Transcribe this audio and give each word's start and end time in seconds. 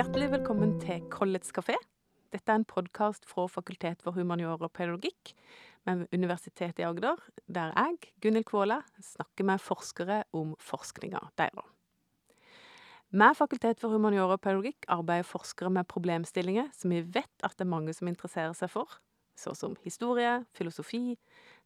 Hjertelig 0.00 0.30
velkommen 0.32 0.70
til 0.80 1.02
Collets 1.12 1.50
kafé. 1.52 1.74
Dette 2.32 2.48
er 2.48 2.56
en 2.56 2.64
podkast 2.64 3.26
fra 3.28 3.42
Fakultet 3.52 4.00
for 4.00 4.16
humaniora 4.16 4.64
og 4.64 4.70
pedagogikk 4.72 5.34
ved 5.84 6.06
Universitetet 6.16 6.78
i 6.80 6.86
Agder, 6.88 7.18
der 7.44 7.74
jeg, 7.76 7.98
Gunhild 8.24 8.46
Kvåle, 8.48 8.78
snakker 9.04 9.44
med 9.44 9.60
forskere 9.60 10.22
om 10.32 10.54
forskninga 10.56 11.20
deres. 11.36 11.68
Med 13.12 13.36
Fakultet 13.36 13.82
for 13.82 13.92
humaniora 13.92 14.38
og 14.38 14.40
pedagogikk 14.40 14.88
arbeider 14.88 15.28
forskere 15.28 15.68
med 15.74 15.84
problemstillinger 15.92 16.70
som 16.78 16.94
vi 16.96 17.02
vet 17.04 17.44
at 17.44 17.58
det 17.58 17.66
er 17.66 17.74
mange 17.74 17.92
som 17.92 18.08
interesserer 18.08 18.56
seg 18.56 18.72
for, 18.72 18.88
så 19.36 19.52
som 19.52 19.76
historie, 19.84 20.38
filosofi, 20.56 21.18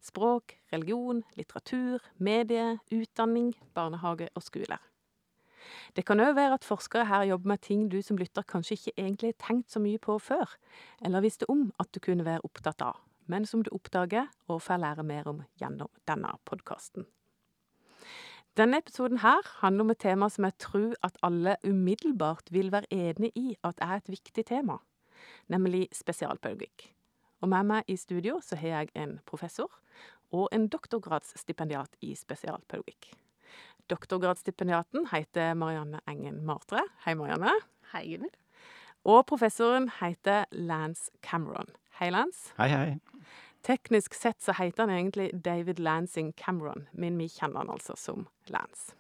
språk, 0.03 0.57
religion, 0.75 1.23
litteratur, 1.39 2.03
medie, 2.19 2.81
utdanning, 2.99 3.55
barnehage 3.79 4.27
og 4.35 4.43
skole. 4.43 4.81
Det 5.97 6.05
kan 6.07 6.21
òg 6.21 6.35
være 6.37 6.59
at 6.59 6.67
forskere 6.67 7.09
her 7.09 7.27
jobber 7.31 7.55
med 7.55 7.63
ting 7.65 7.89
du 7.93 8.01
som 8.03 8.19
lytter 8.21 8.43
kanskje 8.43 8.79
ikke 8.79 8.95
egentlig 8.97 9.33
har 9.33 9.41
tenkt 9.47 9.71
så 9.71 9.83
mye 9.83 9.99
på 9.99 10.19
før, 10.19 10.57
eller 11.05 11.25
visste 11.25 11.49
om 11.51 11.71
at 11.81 11.93
du 11.95 12.01
kunne 12.01 12.27
være 12.27 12.45
opptatt 12.45 12.83
av, 12.83 13.01
men 13.27 13.47
som 13.47 13.63
du 13.63 13.71
oppdager 13.73 14.31
og 14.49 14.63
får 14.63 14.83
lære 14.83 15.07
mer 15.07 15.29
om 15.31 15.45
gjennom 15.61 15.93
denne 16.09 16.33
podkasten. 16.45 17.07
Denne 18.55 18.79
episoden 18.79 19.19
her 19.19 19.43
handler 19.65 19.83
om 19.83 19.91
et 19.91 19.99
tema 19.99 20.29
som 20.31 20.45
jeg 20.47 20.55
tror 20.63 20.93
at 21.03 21.17
alle 21.27 21.57
umiddelbart 21.67 22.53
vil 22.55 22.71
være 22.71 22.87
enig 22.95 23.33
i 23.35 23.57
at 23.67 23.81
er 23.83 23.97
et 23.99 24.11
viktig 24.13 24.45
tema, 24.47 24.79
nemlig 25.51 25.89
spesialpedagogikk. 25.91 26.93
Og 27.43 27.51
med 27.51 27.67
meg 27.67 27.91
i 27.91 27.97
studio 27.99 28.39
så 28.41 28.57
har 28.57 28.69
jeg 28.69 28.95
en 28.95 29.19
professor 29.27 29.73
og 30.31 30.49
en 30.55 30.69
doktorgradsstipendiat 30.71 31.99
i 32.01 32.15
spesialpedagogikk. 32.15 33.11
Doktorgradsstipendiaten 33.93 35.09
heter 35.13 35.55
Marianne 35.55 36.01
Engen 36.09 36.45
Martre. 36.47 36.81
Hei, 37.05 37.15
Marianne. 37.15 37.53
Hei, 37.93 38.07
Gunnhild. 38.09 38.37
Og 39.05 39.27
professoren 39.29 39.91
heter 40.01 40.47
Lance 40.51 41.11
Cameron. 41.23 41.69
Hei, 41.99 42.09
Lance. 42.11 42.55
Hei, 42.57 42.69
hei. 42.73 42.99
Teknisk 43.65 44.15
sett 44.17 44.43
så 44.43 44.53
heter 44.57 44.87
han 44.87 44.93
egentlig 44.93 45.31
David 45.45 45.79
Lansing 45.79 46.33
Cameron, 46.37 46.89
men 46.93 47.17
vi 47.21 47.29
kjenner 47.29 47.63
han 47.63 47.73
altså 47.77 47.97
som 47.97 48.27
Lance. 48.53 48.97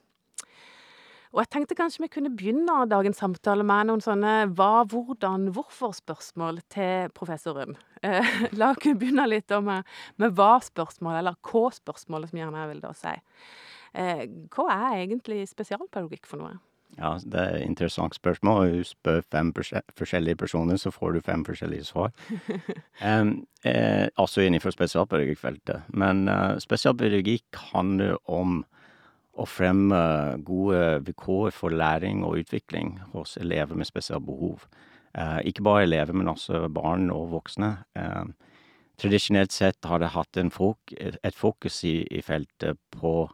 Og 1.34 1.41
jeg 1.42 1.50
tenkte 1.50 1.74
kanskje 1.74 2.04
vi 2.04 2.12
kunne 2.14 2.30
begynne 2.30 2.84
dagens 2.86 3.19
samtale 3.19 3.64
med 3.66 3.88
noen 3.88 4.02
sånne 4.04 4.34
hva, 4.54 4.84
hvordan, 4.86 5.48
hvorfor-spørsmål 5.56 6.60
til 6.70 7.10
professoren. 7.16 7.74
Eh, 8.04 8.28
la 8.60 8.70
oss 8.70 8.84
begynne 8.84 9.26
litt 9.26 9.50
med, 9.64 9.88
med 10.22 10.36
hva-spørsmålet, 10.38 11.24
eller 11.24 11.41
hva-spørsmålet, 11.48 12.30
som 12.30 12.38
gjerne 12.38 12.62
jeg 12.62 12.70
vil 12.70 12.84
da 12.84 12.92
si. 13.00 13.14
Eh, 13.95 14.25
hva 14.55 14.69
er 14.75 15.03
egentlig 15.05 15.45
spesialpedagogikk 15.48 16.27
for 16.27 16.42
noe? 16.42 16.56
Ja, 16.98 17.17
det 17.19 17.41
er 17.41 17.56
et 17.56 17.67
interessant 17.67 18.14
spørsmål. 18.14 18.70
Du 18.70 18.84
spør 18.87 19.23
fem 19.33 19.50
forskjellige 19.98 20.37
personer, 20.37 20.77
så 20.77 20.91
får 20.95 21.12
du 21.12 21.20
fem 21.20 21.45
forskjellige 21.45 21.84
svar. 21.84 22.12
um, 23.09 23.47
eh, 23.65 24.06
altså 24.19 24.45
innenfor 24.45 24.70
spesialpedagogikkfeltet. 24.70 25.83
Men 25.89 26.28
uh, 26.28 26.55
spesialpedagogikk 26.62 27.59
handler 27.72 28.17
om 28.31 28.62
å 29.34 29.47
fremme 29.50 29.98
gode 30.47 31.00
vilkår 31.09 31.50
for 31.50 31.75
læring 31.75 32.22
og 32.22 32.39
utvikling 32.45 33.00
hos 33.12 33.37
elever 33.42 33.75
med 33.75 33.91
spesialbehov. 33.91 34.69
Uh, 35.19 35.41
ikke 35.47 35.67
bare 35.67 35.83
elever, 35.89 36.15
men 36.15 36.31
også 36.31 36.69
barn 36.75 37.11
og 37.11 37.33
voksne. 37.34 37.77
Uh, 37.98 38.31
tradisjonelt 39.03 39.53
sett 39.53 39.83
har 39.91 39.98
det 39.98 40.15
hatt 40.15 40.39
fok 40.55 40.95
et 41.00 41.34
fokus 41.34 41.83
i, 41.84 42.06
i 42.11 42.22
feltet 42.22 42.78
på 42.95 43.27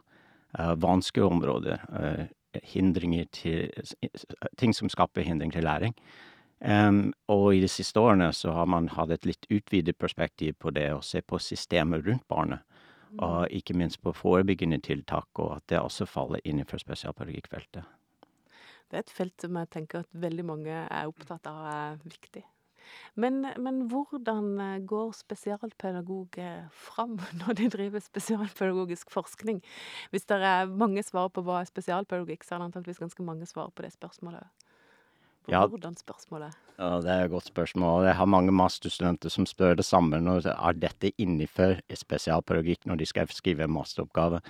vanskelige 0.53 1.27
områder 1.27 2.27
hindringer 2.63 3.25
til 3.31 3.71
Ting 4.57 4.75
som 4.75 4.89
skaper 4.89 5.23
hindring 5.23 5.53
til 5.53 5.63
læring. 5.63 5.95
Og 7.27 7.55
i 7.55 7.61
de 7.61 7.67
siste 7.67 7.99
årene 7.99 8.33
så 8.33 8.51
har 8.51 8.65
man 8.65 8.89
hatt 8.93 9.11
et 9.11 9.25
litt 9.25 9.47
utvidet 9.49 9.97
perspektiv 9.97 10.57
på 10.59 10.73
det 10.75 10.91
å 10.93 11.01
se 11.01 11.21
på 11.21 11.39
systemet 11.39 12.05
rundt 12.05 12.27
barnet. 12.27 12.59
Og 13.19 13.47
ikke 13.51 13.75
minst 13.75 13.99
på 14.03 14.13
forebyggende 14.15 14.79
tiltak, 14.79 15.27
og 15.39 15.57
at 15.57 15.63
det 15.67 15.81
også 15.81 16.05
faller 16.07 16.39
innenfor 16.47 16.79
spesialpedagogikkfeltet. 16.79 17.83
Det 18.91 18.99
er 18.99 19.03
et 19.03 19.11
felt 19.11 19.35
som 19.39 19.57
jeg 19.59 19.71
tenker 19.71 20.03
at 20.03 20.15
veldig 20.15 20.45
mange 20.47 20.71
er 20.71 21.07
opptatt 21.09 21.47
av 21.47 21.65
er 21.71 21.99
viktig. 22.03 22.43
Men, 23.15 23.41
men 23.57 23.83
hvordan 23.91 24.81
går 24.87 25.11
spesialpedagoger 25.17 26.67
fram 26.71 27.19
når 27.41 27.59
de 27.59 27.69
driver 27.69 28.03
spesialpedagogisk 28.03 29.11
forskning? 29.11 29.61
Hvis 30.11 30.25
det 30.31 30.41
er 30.41 30.65
mange 30.65 31.03
svar 31.03 31.29
på 31.33 31.43
hva 31.45 31.61
er 31.61 31.69
spesialpedagogikk, 31.69 32.43
så 32.43 32.55
er 32.55 32.61
det 32.63 32.71
antakeligvis 32.71 33.03
ganske 33.05 33.23
mange 33.27 33.47
svar 33.49 33.71
på 33.75 33.85
det 33.85 33.93
spørsmålet. 33.93 34.47
På 35.41 35.51
Ja. 35.51 35.65
hvordan 35.65 35.95
spørsmålet? 35.97 36.53
Ja, 36.77 36.99
det 37.01 37.09
er 37.09 37.23
et 37.25 37.31
godt 37.31 37.45
spørsmål. 37.49 38.05
Jeg 38.05 38.15
har 38.15 38.25
mange 38.25 38.51
masterstudenter 38.51 39.29
som 39.29 39.45
spør 39.45 39.75
det 39.75 39.85
samme. 39.85 40.19
Når, 40.21 40.45
er 40.45 40.73
dette 40.73 41.11
innenfor 41.17 41.79
spesialpedagogikk 41.93 42.85
når 42.85 42.95
de 43.01 43.05
skal 43.05 43.27
skrive 43.27 43.67
masteroppgave? 43.67 44.41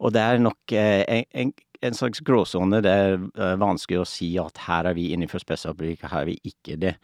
Og 0.00 0.12
det 0.12 0.20
er 0.20 0.38
nok 0.38 0.72
eh, 0.72 1.04
en, 1.08 1.24
en, 1.34 1.52
en 1.80 1.96
slags 1.96 2.20
gråsone. 2.20 2.80
Det 2.84 2.92
er 2.92 3.14
eh, 3.16 3.56
vanskelig 3.60 4.00
å 4.02 4.08
si 4.08 4.30
at 4.40 4.58
her 4.66 4.90
er 4.90 4.96
vi 4.96 5.10
innenfor 5.14 5.42
spesialpedagogikk, 5.42 6.08
her 6.12 6.24
er 6.24 6.28
vi 6.28 6.36
ikke 6.52 6.76
det. 6.80 6.94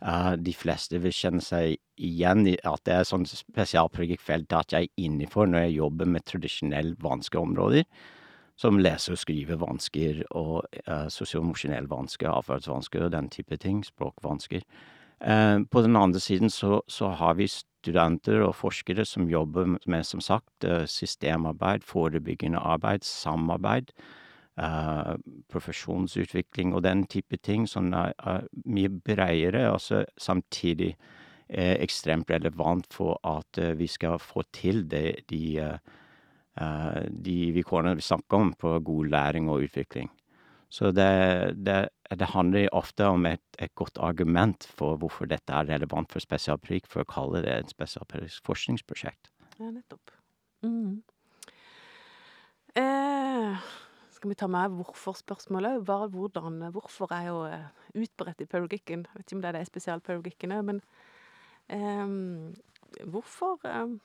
Eh, 0.00 0.32
de 0.40 0.54
fleste 0.56 1.00
vil 1.02 1.14
kjenne 1.14 1.44
seg 1.44 1.76
igjen 1.96 2.44
i 2.50 2.56
at 2.68 2.84
det 2.88 2.98
er 2.98 3.08
sånn 3.08 3.26
spesialpedagogikkfelt 3.28 4.52
at 4.56 4.76
jeg 4.76 4.90
er 4.90 5.06
innenfor 5.06 5.48
når 5.48 5.66
jeg 5.66 5.78
jobber 5.78 6.12
med 6.16 6.26
tradisjonelt 6.28 7.00
vanskelige 7.04 7.48
områder, 7.48 7.88
som 8.56 8.80
lese- 8.80 9.12
og 9.12 9.20
skrivevansker 9.20 10.22
og 10.32 10.62
uh, 10.88 11.08
sosial-emosjonelle 11.12 11.90
vansker, 11.90 12.30
atferdsvansker 12.32 13.04
og 13.04 13.10
den 13.12 13.26
type 13.28 13.58
ting, 13.60 13.82
språkvansker. 13.84 14.62
Uh, 15.20 15.60
på 15.68 15.82
den 15.84 15.96
andre 15.96 16.22
siden 16.24 16.48
så, 16.52 16.78
så 16.88 17.10
har 17.20 17.36
vi 17.36 17.50
studenter 17.86 18.42
og 18.44 18.56
forskere 18.58 19.04
som 19.06 19.30
jobber 19.30 19.76
med, 19.86 20.04
som 20.04 20.20
sagt, 20.20 20.64
eh, 20.64 20.86
systemarbeid, 20.86 21.84
forebyggende 21.84 22.58
arbeid, 22.58 23.04
samarbeid, 23.04 23.92
eh, 23.94 24.25
profesjonsutvikling 24.56 26.70
og 26.72 26.80
den 26.86 27.02
type 27.12 27.36
ting 27.44 27.66
som 27.68 27.90
er, 27.92 28.14
er 28.16 28.46
mye 28.64 28.88
bredere, 28.88 29.66
og 29.68 29.82
samtidig 30.16 30.94
er 31.48 31.78
ekstremt 31.82 32.30
relevant 32.30 32.94
for 32.94 33.18
at 33.26 33.58
eh, 33.62 33.74
vi 33.78 33.86
skal 33.86 34.18
få 34.18 34.42
til 34.52 34.84
det, 34.90 35.28
de, 35.30 35.58
eh, 35.62 35.78
eh, 36.58 37.02
de 37.10 37.36
vilkårene 37.54 37.94
vi 37.98 38.02
snakker 38.02 38.36
om 38.36 38.52
på 38.58 38.78
god 38.80 39.12
læring 39.12 39.50
og 39.50 39.68
utvikling. 39.68 40.10
Så 40.68 40.90
det, 40.90 41.54
det, 41.62 41.88
det 42.10 42.32
handler 42.32 42.68
ofte 42.74 43.06
om 43.06 43.26
et, 43.26 43.44
et 43.58 43.74
godt 43.74 43.98
argument 44.02 44.66
for 44.66 44.98
hvorfor 44.98 45.30
dette 45.30 45.54
er 45.54 45.68
relevant 45.70 46.10
for 46.10 46.20
spesialpedagogikk, 46.20 46.90
for 46.90 47.04
å 47.04 47.10
kalle 47.10 47.44
det 47.44 47.54
et 47.54 47.70
spesialpedagogisk 47.70 48.50
forskningsprosjekt. 48.50 49.30
Ja, 49.60 49.70
nettopp. 49.70 50.10
Mm. 50.66 51.04
Eh, 52.76 53.70
skal 54.26 54.34
vi 54.34 54.40
ta 54.40 54.46
med 54.50 54.72
hvorfor-spørsmålet? 54.74 55.84
Hva, 55.86 56.08
hvordan, 56.10 56.58
hvorfor 56.74 57.12
er 57.14 57.28
jo 57.28 57.44
eh, 57.46 57.68
utbredt 57.94 58.40
i 58.42 58.48
pedagogikken. 58.50 59.04
Jeg 59.06 59.20
vet 59.20 59.28
ikke 59.28 59.36
om 59.36 59.42
det 59.44 59.48
er 59.52 59.54
det 59.54 59.68
spesialpedagogikken 59.68 60.54
òg, 60.56 60.64
men 60.66 60.80
um, 61.70 62.56
hvorfor 63.12 63.62
um, 63.70 64.00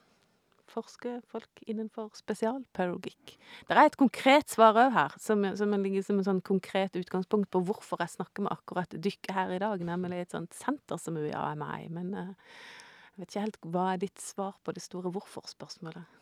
forsker 0.69 1.23
folk 1.31 1.63
innenfor 1.65 2.11
spesialpedagogikk? 2.19 3.33
Det 3.65 3.73
er 3.73 3.89
et 3.89 3.97
konkret 3.97 4.53
svar 4.53 4.77
òg 4.77 4.93
her, 4.93 5.17
som, 5.17 5.41
som 5.57 5.73
ligger 5.73 6.05
som 6.05 6.21
en 6.21 6.29
sånn 6.29 6.45
konkret 6.45 7.01
utgangspunkt 7.01 7.49
på 7.49 7.65
hvorfor 7.65 8.05
jeg 8.05 8.13
snakker 8.19 8.45
med 8.45 8.53
akkurat 8.53 8.93
dere 8.93 9.39
her 9.39 9.57
i 9.57 9.61
dag, 9.65 9.89
nemlig 9.89 10.21
et 10.21 10.37
sånt 10.37 10.53
senter 10.53 11.01
som 11.01 11.17
UiA 11.17 11.47
er 11.49 11.61
med 11.65 11.87
i. 11.87 11.91
Men 11.97 12.13
uh, 12.13 12.55
jeg 13.09 13.25
vet 13.25 13.31
ikke 13.31 13.47
helt 13.49 13.63
hva 13.73 13.91
er 13.95 14.05
ditt 14.05 14.21
svar 14.21 14.53
på 14.61 14.77
det 14.77 14.85
store 14.85 15.09
hvorfor-spørsmålet? 15.17 16.20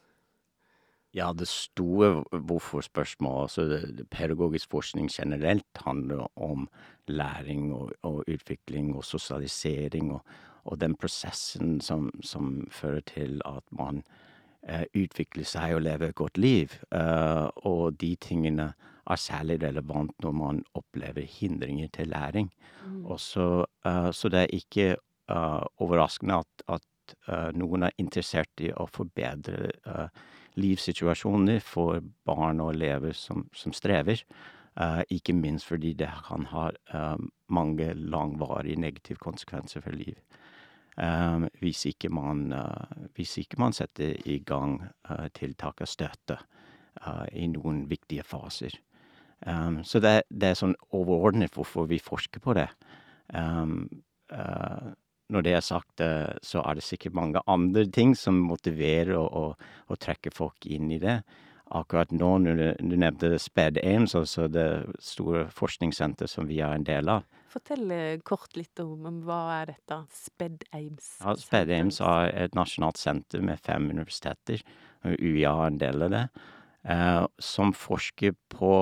Ja, 1.13 1.31
det 1.33 1.47
store 1.49 2.23
hvorfor-spørsmålet, 2.29 3.41
altså 3.41 4.05
pedagogisk 4.11 4.69
forskning 4.69 5.09
generelt, 5.09 5.65
handler 5.85 6.27
om 6.37 6.69
læring 7.07 7.73
og, 7.73 7.91
og 8.01 8.23
utvikling 8.27 8.95
og 8.95 9.03
sosialisering 9.03 10.11
og, 10.13 10.21
og 10.63 10.81
den 10.81 10.95
prosessen 10.95 11.81
som, 11.81 12.11
som 12.21 12.67
fører 12.71 13.01
til 13.09 13.41
at 13.45 13.63
man 13.71 14.03
eh, 14.67 14.85
utvikler 14.93 15.47
seg 15.49 15.73
og 15.75 15.81
lever 15.81 16.11
et 16.11 16.15
godt 16.15 16.37
liv. 16.37 16.77
Eh, 16.93 17.47
og 17.65 17.97
de 18.01 18.13
tingene 18.21 18.73
er 19.09 19.17
særlig 19.17 19.63
relevant 19.63 20.13
når 20.21 20.31
man 20.31 20.63
opplever 20.77 21.25
hindringer 21.25 21.89
til 21.93 22.07
læring. 22.13 22.51
Og 23.03 23.19
så, 23.19 23.65
eh, 23.85 24.11
så 24.11 24.29
det 24.29 24.39
er 24.43 24.57
ikke 24.59 24.89
eh, 24.91 25.63
overraskende 25.81 26.43
at, 26.43 26.67
at 26.67 27.15
eh, 27.27 27.49
noen 27.57 27.89
er 27.89 27.97
interessert 27.97 28.61
i 28.61 28.69
å 28.69 28.85
forbedre 28.85 29.71
eh, 29.73 30.21
livssituasjoner 30.59 31.61
for 31.63 32.03
barn 32.27 32.61
og 32.63 32.73
elever 32.75 33.15
som, 33.17 33.47
som 33.55 33.73
strever. 33.75 34.23
Eh, 34.79 35.01
ikke 35.09 35.33
minst 35.33 35.67
fordi 35.67 35.93
det 35.93 36.09
kan 36.27 36.45
ha 36.53 36.69
eh, 36.93 37.17
mange 37.49 37.93
langvarige 37.93 38.79
negative 38.79 39.17
konsekvenser 39.17 39.81
for 39.81 39.91
liv. 39.91 40.15
Eh, 40.97 41.47
hvis 41.59 41.85
ikke 41.85 42.09
man, 42.09 42.53
hvis 43.15 43.37
ikke 43.37 43.59
man 43.59 43.73
setter 43.73 44.15
i 44.25 44.39
gang 44.39 44.81
tiltak 45.33 45.81
og 45.81 45.87
støtte 45.87 46.37
i 47.31 47.47
noen 47.47 47.85
viktige 47.89 48.23
faser. 48.23 48.73
Um, 49.47 49.83
så 49.87 50.01
det, 50.03 50.23
det 50.27 50.49
er 50.49 50.57
sånn 50.59 50.73
overordnet 50.91 51.53
hvorfor 51.55 51.85
vi 51.87 52.01
forsker 52.03 52.41
på 52.43 52.57
det. 52.57 52.65
Når 55.29 55.45
det 55.45 55.53
er 55.53 55.61
sagt, 55.61 56.01
så 56.41 56.63
er 56.65 56.77
det 56.77 56.83
sikkert 56.83 57.13
mange 57.13 57.41
andre 57.47 57.85
ting 57.85 58.15
som 58.17 58.39
motiverer 58.49 59.13
og 59.17 59.29
og 59.29 59.69
og 59.89 59.99
trekker 59.99 60.33
folk 60.33 60.65
inn 60.65 60.91
i 60.91 60.99
det. 60.99 61.21
Akkurat 61.71 62.11
nå, 62.11 62.37
når 62.41 62.55
du 62.57 62.89
du 62.89 62.95
nevnte 62.97 63.37
SPED-AIM, 63.37 64.07
så 64.07 64.25
så 64.25 64.47
det 64.47 64.89
store 64.99 65.47
forskningssenteret 65.53 66.29
som 66.29 66.47
vi 66.47 66.59
er 66.59 66.73
en 66.73 66.83
del 66.83 67.09
av 67.09 67.23
Fortell 67.49 67.89
kort 68.21 68.53
litt 68.57 68.77
om 68.79 69.05
om 69.09 69.21
hva 69.25 69.39
er 69.61 69.71
dette 69.71 69.95
SPED-AIMS? 70.13 71.07
Ja, 71.23 71.33
SPED-AIMS 71.33 71.99
er 72.05 72.29
et 72.45 72.57
nasjonalt 72.57 72.97
senter 73.01 73.41
med 73.41 73.59
fem 73.65 73.89
universiteter, 73.89 74.61
UiA 75.05 75.53
er 75.55 75.71
en 75.71 75.79
del 75.81 76.05
av 76.05 76.13
det, 76.13 76.23
som 77.41 77.73
forsker 77.73 78.35
på 78.53 78.73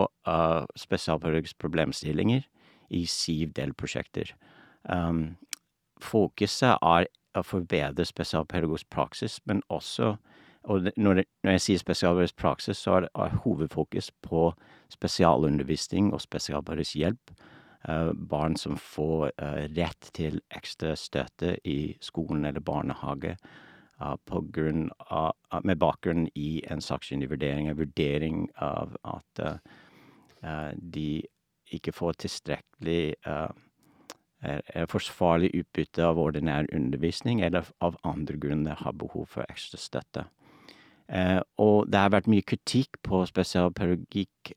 spesialpedagogiske 0.76 1.60
problemstillinger 1.64 2.44
i 2.92 3.06
syv 3.08 3.56
delprosjekter. 3.56 4.36
Fokuset 6.02 6.78
er 6.82 7.08
å 7.38 7.44
forbedre 7.46 8.06
spesialpedagogisk 8.06 8.90
praksis, 8.90 9.40
men 9.46 9.62
også 9.70 10.16
og 10.68 10.90
når 10.98 11.14
det 11.14 11.24
når 11.44 11.52
jeg 11.56 11.62
sier 11.64 11.80
spesialpedagogisk 11.80 12.36
praksis, 12.42 12.78
så 12.78 12.98
er 12.98 13.06
det 13.06 13.10
er 13.16 13.38
hovedfokus 13.44 14.10
på 14.26 14.50
spesialundervisning 14.92 16.10
og 16.14 16.22
spesialpedagogisk 16.22 16.98
hjelp, 17.00 17.32
barn 18.30 18.58
som 18.60 18.76
får 18.78 19.32
rett 19.78 20.10
til 20.18 20.42
ekstra 20.52 20.96
støtte 21.00 21.56
i 21.64 21.96
skolen 22.04 22.46
eller 22.46 22.60
barnehage 22.60 23.38
grunn 24.54 24.90
av 25.08 25.64
med 25.64 25.80
bakgrunn 25.80 26.28
i 26.36 26.62
en 26.70 26.82
sakkyndig 26.82 27.30
vurdering, 27.32 27.70
en 27.70 27.80
vurdering 27.80 28.44
av 28.60 28.98
at 29.08 29.42
de 30.78 31.24
ikke 31.74 31.96
får 31.96 32.20
tilstrekkelig 32.26 33.16
forsvarlig 34.92 35.50
utbytte 35.58 36.06
av 36.06 36.20
ordinær 36.22 36.68
undervisning, 36.76 37.42
eller 37.42 37.66
av 37.82 37.98
andre 38.04 38.38
grunner 38.38 38.76
har 38.84 38.94
behov 38.94 39.26
for 39.32 39.46
ekstra 39.50 39.80
støtte. 39.82 40.28
Og 41.58 41.88
det 41.88 42.00
har 42.04 42.12
vært 42.14 42.28
mye 42.28 42.46
kritikk 42.46 43.00
på 43.08 43.24
spesialpedagogikk, 43.30 44.54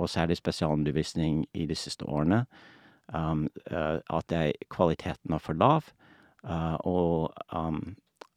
og 0.00 0.08
særlig 0.10 0.40
spesialundervisning, 0.40 1.44
i 1.54 1.66
de 1.70 1.76
siste 1.78 2.08
årene, 2.08 2.46
at 3.10 4.26
det 4.32 4.44
kvaliteten 4.72 5.34
er 5.36 5.42
for 5.44 5.54
lav, 5.60 5.92
og 6.88 7.30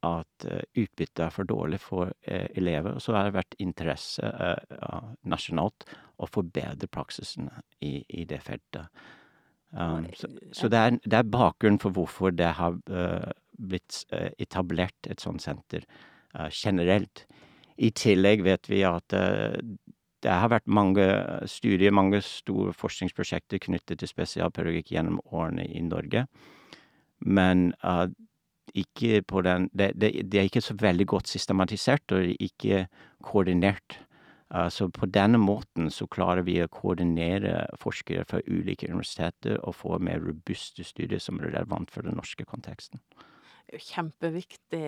at 0.04 0.46
utbyttet 0.76 1.24
er 1.24 1.32
for 1.32 1.48
dårlig 1.48 1.80
for 1.80 2.12
elever, 2.28 2.94
og 2.98 3.02
så 3.02 3.16
har 3.16 3.30
det 3.30 3.38
vært 3.38 3.56
interesse 3.64 4.34
nasjonalt 5.24 5.88
å 6.20 6.28
forbedre 6.28 6.92
praksisen 6.92 7.48
i 7.82 8.04
i 8.10 8.26
det 8.28 8.42
feltet. 8.44 8.92
Så 9.74 10.30
så 10.54 10.70
det 10.70 10.80
er 10.80 10.98
det 11.02 11.18
er 11.18 11.30
bakgrunnen 11.34 11.80
for 11.82 11.90
hvorfor 11.96 12.32
det 12.32 12.52
har 12.60 12.78
blitt 13.58 14.04
etablert 14.40 15.10
et 15.10 15.22
sånt 15.22 15.42
senter 15.42 15.86
generelt. 16.50 17.26
I 17.78 17.90
tillegg 17.90 18.44
vet 18.46 18.70
vi 18.70 18.84
at 18.86 19.10
det 20.24 20.32
har 20.32 20.52
vært 20.54 20.70
mange 20.70 21.06
studier, 21.50 21.92
mange 21.92 22.22
store 22.22 22.74
forskningsprosjekter 22.78 23.60
knyttet 23.66 24.00
til 24.00 24.08
spesialpedagogikk 24.12 24.94
gjennom 24.94 25.20
årene 25.34 25.66
i 25.66 25.82
Norge, 25.84 26.28
men 27.20 27.74
ikke 28.74 29.22
på 29.28 29.42
den 29.46 29.70
det 29.74 29.92
det 30.00 30.14
det 30.32 30.40
er 30.40 30.50
ikke 30.50 30.62
så 30.62 30.78
veldig 30.80 31.08
godt 31.08 31.28
systematisert 31.28 32.12
og 32.12 32.30
ikke 32.40 32.88
koordinert, 33.24 34.00
så 34.70 34.86
på 34.94 35.08
denne 35.10 35.40
måten 35.42 35.90
så 35.90 36.06
klarer 36.12 36.46
vi 36.46 36.60
å 36.62 36.70
koordinere 36.70 37.64
forskere 37.82 38.26
fra 38.30 38.42
ulike 38.46 38.90
universiteter 38.92 39.58
og 39.64 39.74
få 39.80 39.98
mer 39.98 40.22
robuste 40.22 40.86
studier 40.86 41.22
som 41.22 41.40
er 41.40 41.50
relevant 41.50 41.90
for 41.94 42.06
den 42.06 42.20
norske 42.20 42.46
konteksten. 42.46 43.02
Det 43.64 43.74
er 43.74 43.80
jo 43.80 43.88
kjempeviktig 43.88 44.84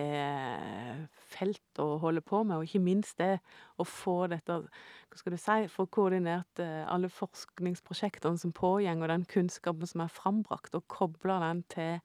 felt 1.32 1.80
å 1.82 1.86
holde 1.98 2.22
på 2.22 2.44
med, 2.44 2.60
og 2.60 2.68
ikke 2.68 2.84
minst 2.84 3.18
det 3.18 3.40
å 3.80 3.86
få 3.88 4.28
dette, 4.30 4.60
hva 4.68 5.18
skal 5.18 5.34
du 5.34 5.40
si, 5.40 5.58
få 5.72 5.88
koordinert 5.90 6.62
alle 6.62 7.10
forskningsprosjektene 7.10 8.38
som 8.38 8.54
pågår, 8.54 9.00
og 9.00 9.10
den 9.10 9.26
kunnskapen 9.32 9.90
som 9.90 10.04
er 10.04 10.12
frambrakt, 10.12 10.76
og 10.76 10.86
koble 10.92 11.40
den 11.42 11.64
til 11.72 12.02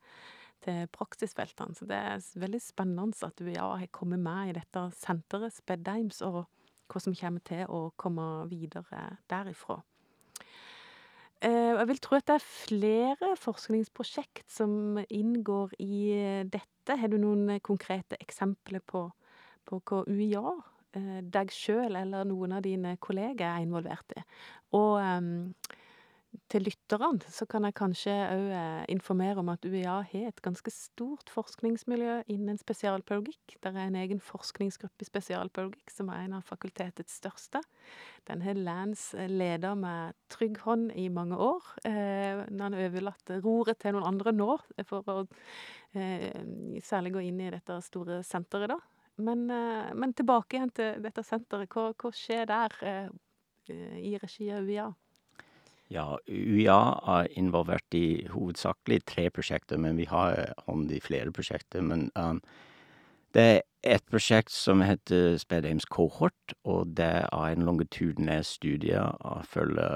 til 0.61 0.87
praksisfeltene. 0.93 1.73
Så 1.73 1.87
det 1.89 1.97
er 1.97 2.25
veldig 2.41 2.59
spennende 2.61 3.25
at 3.25 3.41
UiA 3.41 3.67
har 3.81 3.93
kommet 3.93 4.21
med 4.21 4.51
i 4.51 4.57
dette 4.59 4.83
senteret, 4.93 5.55
SPED-AIMS, 5.57 6.21
og 6.27 6.43
hva 6.91 7.01
som 7.03 7.15
kommer 7.15 7.43
til 7.47 7.63
å 7.71 7.85
komme 7.99 8.27
videre 8.51 9.15
derifra. 9.31 9.79
Jeg 11.41 11.87
vil 11.89 12.01
tro 12.03 12.19
at 12.19 12.27
det 12.29 12.35
er 12.37 12.43
flere 12.45 13.31
forskningsprosjekt 13.41 14.45
som 14.53 14.99
inngår 15.07 15.73
i 15.81 16.11
dette. 16.45 16.97
Har 17.01 17.09
du 17.09 17.17
noen 17.17 17.57
konkrete 17.65 18.19
eksempler 18.21 18.83
på 18.85 19.07
på 19.69 19.77
hva 19.85 19.99
UiA, 20.09 20.51
deg 21.31 21.51
sjøl 21.53 21.95
eller 21.95 22.25
noen 22.27 22.55
av 22.57 22.63
dine 22.65 22.95
kolleger 22.99 23.45
er 23.45 23.65
involvert 23.65 24.15
i? 24.17 24.23
Og 24.77 24.97
til 26.51 26.63
lytterne 26.63 27.19
så 27.31 27.45
kan 27.49 27.65
jeg 27.67 27.75
kanskje 27.75 28.11
òg 28.11 28.51
informere 28.91 29.41
om 29.41 29.49
at 29.51 29.65
UiA 29.67 29.97
har 30.07 30.27
et 30.29 30.41
ganske 30.43 30.71
stort 30.71 31.31
forskningsmiljø 31.31 32.21
innen 32.31 32.59
spesialpedagogikk. 32.59 33.57
Der 33.63 33.75
er 33.75 33.89
en 33.89 33.97
egen 33.99 34.21
forskningsgruppe 34.23 35.03
i 35.03 35.09
spesialpedagogikk 35.09 35.91
som 35.91 36.11
er 36.11 36.25
en 36.25 36.37
av 36.39 36.47
fakultetets 36.47 37.17
største. 37.19 37.61
Den 38.29 38.43
har 38.45 38.59
Lance 38.59 39.27
leda 39.27 39.73
med 39.79 40.15
trygg 40.31 40.61
hånd 40.63 40.93
i 40.95 41.09
mange 41.11 41.39
år. 41.39 41.67
Nå 41.83 42.63
han 42.63 42.79
overlatt 42.79 43.35
roret 43.43 43.81
til 43.81 43.97
noen 43.97 44.09
andre 44.13 44.35
nå, 44.35 44.55
for 44.87 45.11
å 45.11 45.19
særlig 46.83 47.15
gå 47.17 47.27
inn 47.27 47.43
i 47.43 47.51
dette 47.51 47.79
store 47.83 48.21
senteret, 48.27 48.71
da. 48.71 48.79
Men 49.21 49.45
men 49.47 50.13
tilbake 50.15 50.57
igjen 50.57 50.71
til 50.73 51.03
dette 51.03 51.23
senteret, 51.27 51.71
hva 51.71 51.91
hva 51.91 52.15
skjer 52.15 52.47
der 52.49 52.75
i 53.99 54.15
regi 54.19 54.47
av 54.55 54.67
UiA? 54.67 54.91
Ja, 55.91 56.15
UiA 56.27 56.79
er 57.17 57.27
involvert 57.35 57.97
i 57.97 58.23
hovedsakelig 58.31 59.01
tre 59.11 59.27
prosjekter, 59.33 59.79
men 59.81 59.97
vi 59.99 60.05
har 60.07 60.53
hånd 60.65 60.91
i 60.91 61.01
flere 61.03 61.33
prosjekter. 61.35 61.83
Men 61.83 62.07
det 63.35 63.43
er 63.43 63.59
et 63.83 64.05
prosjekt 64.07 64.53
som 64.55 64.83
heter 64.85 65.35
SPED-AIMS 65.41 65.89
Cohort, 65.91 66.55
og 66.63 66.95
det 66.95 67.11
er 67.27 67.51
en 67.51 67.67
longitudinær 67.67 68.47
studie 68.47 69.03
og 69.03 69.45
følge 69.51 69.89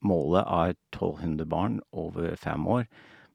Målet 0.00 0.46
er 0.48 0.76
tolv 0.96 1.18
hundre 1.20 1.44
barn 1.44 1.74
over 1.92 2.32
fem 2.40 2.66
år, 2.66 2.86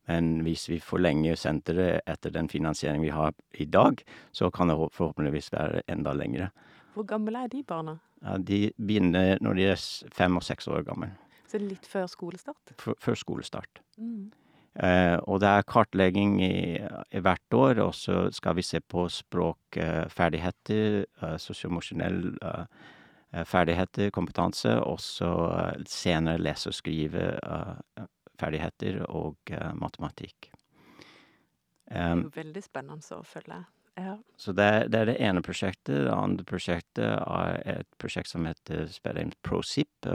men 0.10 0.40
hvis 0.42 0.64
vi 0.70 0.80
forlenger 0.82 1.38
senteret 1.38 2.02
etter 2.10 2.34
den 2.34 2.50
finansiering 2.50 3.04
vi 3.04 3.12
har 3.14 3.36
i 3.54 3.68
dag, 3.70 4.02
så 4.34 4.50
kan 4.50 4.70
det 4.70 4.78
forhåpentligvis 4.94 5.52
være 5.54 5.84
enda 5.88 6.14
lengre. 6.18 6.50
Hvor 6.94 7.06
gamle 7.06 7.44
er 7.44 7.54
de 7.54 7.62
barna? 7.64 8.00
Ja, 8.24 8.38
de 8.38 8.72
begynner 8.78 9.38
når 9.42 9.54
de 9.54 9.68
er 9.76 9.86
fem 10.14 10.38
og 10.38 10.44
seks 10.44 10.68
år 10.68 10.82
gammel. 10.90 11.14
Så 11.48 11.58
litt 11.62 11.86
før 11.86 12.08
skolestart? 12.10 12.74
F 12.80 12.88
før 13.00 13.16
skolestart. 13.20 13.82
Mm. 13.98 14.32
Og 15.30 15.40
det 15.40 15.48
er 15.48 15.64
kartlegging 15.72 16.42
i 16.44 16.76
i 17.16 17.20
hvert 17.24 17.54
år, 17.56 17.80
og 17.80 17.96
så 17.96 18.28
skal 18.36 18.56
vi 18.58 18.62
se 18.66 18.80
på 18.84 19.08
språkferdigheter, 19.08 21.06
sosioemosjonell 21.40 22.36
ferdigheter, 23.48 24.12
kompetanse, 24.12 24.84
og 24.84 25.00
så 25.00 25.32
senere 25.88 26.38
lese- 26.44 26.68
og 26.70 26.74
skriveferdigheter 26.76 29.00
og 29.08 29.38
matematikk. 29.80 30.52
Det 31.86 31.98
er 32.02 32.16
jo 32.20 32.30
veldig 32.36 32.64
spennende 32.66 33.16
å 33.16 33.24
følge. 33.24 33.64
Så 34.38 34.52
det 34.52 34.92
det 34.92 35.00
er 35.00 35.06
det 35.06 35.16
ene 35.24 35.42
prosjektet. 35.42 36.06
Det 36.06 36.12
andre 36.12 36.44
prosjektet 36.44 37.06
er 37.06 37.62
et 37.80 37.88
prosjekt 37.98 38.28
som 38.28 38.46
heter 38.46 38.88
SPED-AIMS 38.92 39.38
ProSIP. 39.44 40.10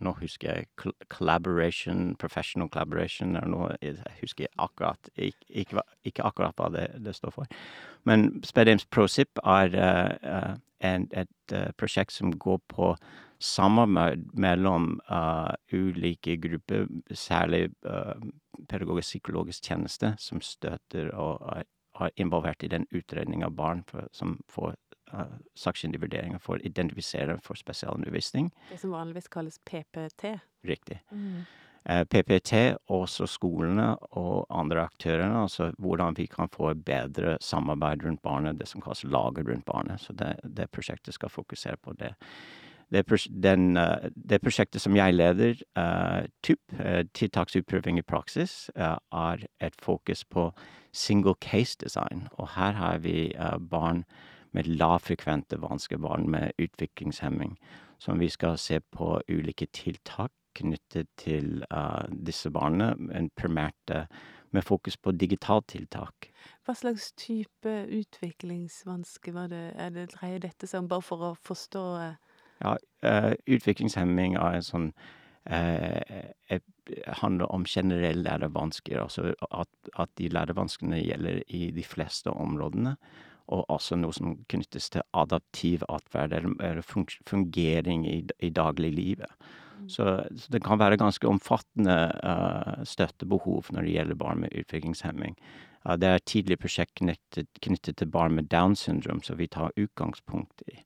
Nå 0.00 0.14
husker 0.20 0.48
jeg 0.48 0.68
Col 0.80 0.94
Collaboration, 1.12 2.16
Professional 2.16 2.70
Collaboration 2.72 3.36
eller 3.36 3.52
noe, 3.52 3.76
jeg 3.82 4.00
husker 4.22 4.48
akkurat 4.58 5.10
ikke, 5.16 5.44
ikke 5.48 5.84
ikke 6.08 6.24
akkurat 6.24 6.56
hva 6.56 6.70
det 6.72 6.88
det 7.04 7.14
står 7.18 7.36
for. 7.36 7.46
Men 8.08 8.40
SPED-AIMS 8.44 8.88
ProSIP 8.88 9.44
er 9.44 9.76
en 10.80 11.08
et 11.12 11.56
prosjekt 11.76 12.12
som 12.12 12.32
går 12.32 12.58
på 12.68 12.96
samarbeid 13.38 14.24
mellom 14.32 15.00
ulike 15.72 16.36
grupper, 16.40 16.86
særlig 17.12 17.68
pedagogisk-psykologisk 18.68 19.68
tjeneste, 19.68 20.14
som 20.18 20.40
støtter 20.40 21.12
og 21.12 21.42
er 22.00 22.06
er 22.06 22.10
involvert 22.16 22.62
i 22.62 22.68
den 22.68 22.86
utredning 22.92 23.44
av 23.44 23.54
barn 23.56 23.82
for 23.86 24.08
som 24.12 24.38
får 24.48 24.74
sakkyndig 25.54 26.00
vurdering 26.02 26.38
for 26.42 26.58
identifisere 26.66 27.38
for 27.44 27.54
spesialundervisning. 27.54 28.50
Det 28.70 28.80
som 28.80 28.90
vanligvis 28.90 29.28
kalles 29.28 29.60
PPT? 29.64 30.40
Riktig. 30.66 30.98
Mm. 31.10 31.44
PPT, 31.86 32.52
også 32.90 33.28
skolene 33.30 33.92
og 34.18 34.48
andre 34.50 34.82
aktører, 34.88 35.30
altså 35.30 35.68
hvordan 35.78 36.16
vi 36.18 36.26
kan 36.26 36.50
få 36.50 36.72
bedre 36.74 37.36
samarbeid 37.40 38.02
rundt 38.02 38.22
barnet, 38.22 38.58
det 38.58 38.66
som 38.66 38.82
kalles 38.82 39.04
lager 39.06 39.46
rundt 39.46 39.64
barnet. 39.64 40.02
Så 40.02 40.12
det 40.12 40.34
det 40.42 40.66
prosjektet 40.74 41.14
skal 41.14 41.30
fokusere 41.30 41.76
på 41.76 41.94
det. 42.00 42.16
Det, 42.92 43.02
den, 43.42 43.74
det, 44.14 44.40
prosjektet 44.42 44.82
som 44.82 44.96
jeg 44.96 45.14
leder, 45.14 45.58
TUP, 46.46 46.76
tiltaksutprøving 47.14 47.98
i 47.98 48.06
praksis, 48.06 48.70
er 48.76 49.42
et 49.60 49.74
fokus 49.82 50.24
på 50.24 50.50
single 50.92 51.34
case 51.40 51.76
design. 51.80 52.28
Og 52.32 52.48
her 52.54 52.78
har 52.78 52.98
vi 52.98 53.32
barn 53.70 54.04
med 54.52 54.70
lavfrekvente 54.70 55.58
vansker, 55.60 55.98
barn 55.98 56.30
med 56.30 56.54
utviklingshemming, 56.62 57.58
som 57.98 58.20
vi 58.20 58.28
skal 58.28 58.58
se 58.58 58.80
på 58.80 59.20
ulike 59.28 59.66
tiltak 59.72 60.32
knyttet 60.56 61.10
til 61.20 61.64
disse 62.26 62.50
barna, 62.50 62.94
men 62.96 63.30
primært 63.36 63.92
med 64.54 64.64
fokus 64.64 64.96
på 64.96 65.12
digitalt 65.12 65.66
tiltak. 65.68 66.30
Hva 66.64 66.74
slags 66.78 67.10
type 67.18 67.72
utviklingsvansker 67.92 69.34
var 69.36 69.50
det, 69.52 69.66
er 69.76 69.92
det 69.92 70.08
dreier 70.14 70.40
dette 70.46 70.68
seg 70.70 70.84
om, 70.84 70.88
bare 70.88 71.04
for 71.04 71.32
å 71.32 71.34
forstå 71.44 71.84
Ja, 72.62 72.76
uh, 73.04 73.32
utviklingshemming 73.46 74.36
er 74.40 74.58
en 74.58 74.66
sånn 74.66 74.90
uh, 75.50 76.58
handler 77.20 77.50
om 77.52 77.66
generelle 77.68 78.22
lærevansker, 78.22 79.00
altså 79.02 79.34
at, 79.50 79.70
at 79.98 80.10
de 80.18 80.30
lærevanskene 80.32 81.02
gjelder 81.02 81.42
i 81.48 81.70
de 81.74 81.84
fleste 81.84 82.30
områdene. 82.30 82.96
Og 83.46 83.68
også 83.70 83.94
noe 83.98 84.14
som 84.14 84.32
knyttes 84.50 84.88
til 84.90 85.04
adaptiv 85.14 85.84
atferd, 85.88 86.32
eller, 86.34 86.56
eller 86.66 86.82
fungering 87.28 88.06
i, 88.10 88.24
i 88.42 88.50
dagliglivet. 88.50 89.30
Så, 89.88 90.24
så 90.36 90.52
det 90.52 90.64
kan 90.64 90.80
være 90.80 90.98
ganske 90.98 91.28
omfattende 91.28 91.94
uh, 92.24 92.82
støttebehov 92.88 93.70
når 93.70 93.86
det 93.86 93.94
gjelder 93.94 94.18
barn 94.18 94.42
med 94.42 94.54
utviklingshemming. 94.56 95.36
Uh, 95.84 95.94
det 96.00 96.08
er 96.08 96.18
et 96.18 96.26
tidlig 96.26 96.58
prosjekt 96.62 96.96
knyttet, 96.98 97.48
knyttet 97.62 98.00
til 98.00 98.10
barn 98.10 98.34
med 98.34 98.48
Downs 98.50 98.86
syndrom 98.88 99.22
som 99.22 99.38
vi 99.38 99.46
tar 99.46 99.76
utgangspunkt 99.76 100.64
i. 100.72 100.80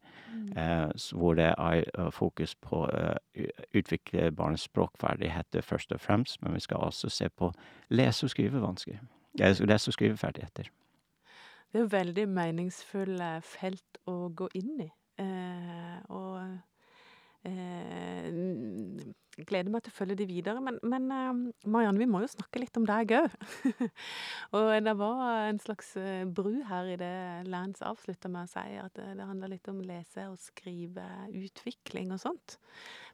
Uh, 0.56 1.18
hvor 1.18 1.34
det 1.34 1.54
er 1.58 2.10
fokus 2.10 2.54
på 2.54 2.84
å 2.86 3.14
utvikle 3.74 4.30
barnets 4.32 4.66
språkferdigheter 4.68 5.62
først 5.62 5.92
og 5.92 6.00
fremst, 6.00 6.42
men 6.42 6.54
vi 6.54 6.60
skal 6.60 6.76
også 6.76 7.08
se 7.08 7.28
på 7.28 7.52
lese- 7.90 8.26
og 8.26 8.30
skrivevansker. 8.30 8.98
Lese- 9.38 9.88
og 9.88 9.94
skriveferdigheter. 9.94 10.70
Det 11.72 11.78
er 11.78 11.84
jo 11.84 11.90
veldig 11.92 12.28
meningsfulle 12.28 13.28
felt 13.46 14.00
å 14.10 14.28
gå 14.34 14.48
inn 14.58 14.80
i. 14.80 14.90
og 16.08 16.40
Eh, 16.40 16.58
gleder 19.46 19.72
meg 19.72 19.84
til 19.84 19.92
å 19.92 19.96
følge 19.96 20.18
de 20.20 20.26
videre. 20.28 20.60
Men, 20.64 20.78
men 20.86 21.06
eh, 21.14 21.30
Marianne, 21.70 22.00
vi 22.00 22.08
må 22.10 22.22
jo 22.24 22.30
snakke 22.32 22.62
litt 22.62 22.76
om 22.78 22.86
deg 22.88 23.14
òg. 23.16 23.36
og 24.56 24.70
det 24.84 24.94
var 25.00 25.22
en 25.48 25.60
slags 25.62 25.94
eh, 26.00 26.24
bru 26.28 26.60
her 26.68 26.90
i 26.92 26.98
det 27.00 27.12
Lance 27.50 27.84
avslutta 27.86 28.30
med 28.32 28.48
å 28.48 28.52
si, 28.52 28.66
at 28.80 28.94
det, 28.98 29.08
det 29.18 29.28
handler 29.28 29.54
litt 29.54 29.70
om 29.72 29.80
lese- 29.84 30.28
og 30.30 30.40
skriveutvikling 30.42 32.12
og 32.14 32.22
sånt. 32.22 32.58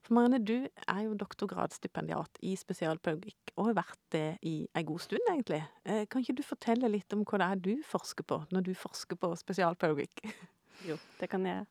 For 0.06 0.16
Marianne, 0.16 0.42
du 0.42 0.56
er 0.66 1.02
jo 1.06 1.18
doktorgradsstipendiat 1.18 2.42
i 2.46 2.54
spesialpedagogikk, 2.58 3.54
og 3.56 3.70
har 3.70 3.80
vært 3.82 4.02
det 4.14 4.26
i 4.46 4.58
ei 4.76 4.84
god 4.86 5.02
stund, 5.02 5.24
egentlig. 5.32 5.62
Kan 6.10 6.22
ikke 6.22 6.36
du 6.38 6.44
fortelle 6.46 6.90
litt 6.92 7.14
om 7.16 7.24
hva 7.26 7.42
det 7.42 7.48
er 7.48 7.64
du 7.64 7.72
forsker 7.86 8.26
på, 8.28 8.42
når 8.54 8.68
du 8.68 8.74
forsker 8.78 9.18
på 9.18 9.32
spesialpedagogikk? 9.42 10.22
Jo, 10.86 10.96
det 11.18 11.26
kan 11.32 11.46
jeg 11.46 11.64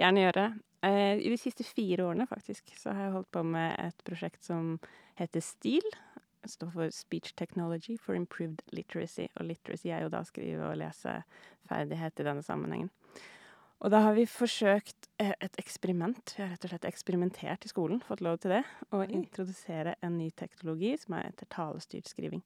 gjerne 0.00 0.22
gjøre. 0.24 0.46
Eh, 0.86 1.18
I 1.20 1.30
de 1.30 1.38
siste 1.40 1.64
fire 1.66 2.06
årene, 2.06 2.26
faktisk, 2.26 2.72
så 2.78 2.94
har 2.94 3.06
jeg 3.06 3.16
holdt 3.18 3.32
på 3.34 3.42
med 3.44 3.74
et 3.82 4.04
prosjekt 4.06 4.44
som 4.46 4.78
heter 5.20 5.44
STIL. 5.44 5.88
Det 6.42 6.50
står 6.50 6.72
for 6.74 6.94
Speech 6.94 7.36
Technology 7.38 7.98
for 8.00 8.18
Improved 8.18 8.64
Literacy. 8.72 9.28
Og 9.36 9.46
literacy 9.46 9.92
er 9.92 10.06
jo 10.06 10.10
da 10.10 10.24
skrive- 10.26 10.70
og 10.72 10.80
leseferdighet 10.80 12.18
i 12.18 12.26
denne 12.26 12.42
sammenhengen. 12.42 12.90
Og 13.82 13.90
da 13.90 14.00
har 14.06 14.14
vi 14.14 14.24
forsøkt 14.30 15.10
eh, 15.20 15.34
et 15.42 15.58
eksperiment. 15.58 16.34
Vi 16.36 16.42
har 16.42 16.54
rett 16.54 16.64
og 16.64 16.72
slett 16.72 16.88
eksperimentert 16.88 17.66
i 17.66 17.70
skolen, 17.70 18.00
fått 18.02 18.24
lov 18.24 18.40
til 18.42 18.56
det. 18.56 18.62
Å 18.94 19.04
introdusere 19.04 19.98
en 20.02 20.16
ny 20.18 20.30
teknologi 20.38 20.94
som 21.02 21.18
er 21.18 21.28
etter 21.28 21.50
talestyrt 21.50 22.10
skriving 22.10 22.42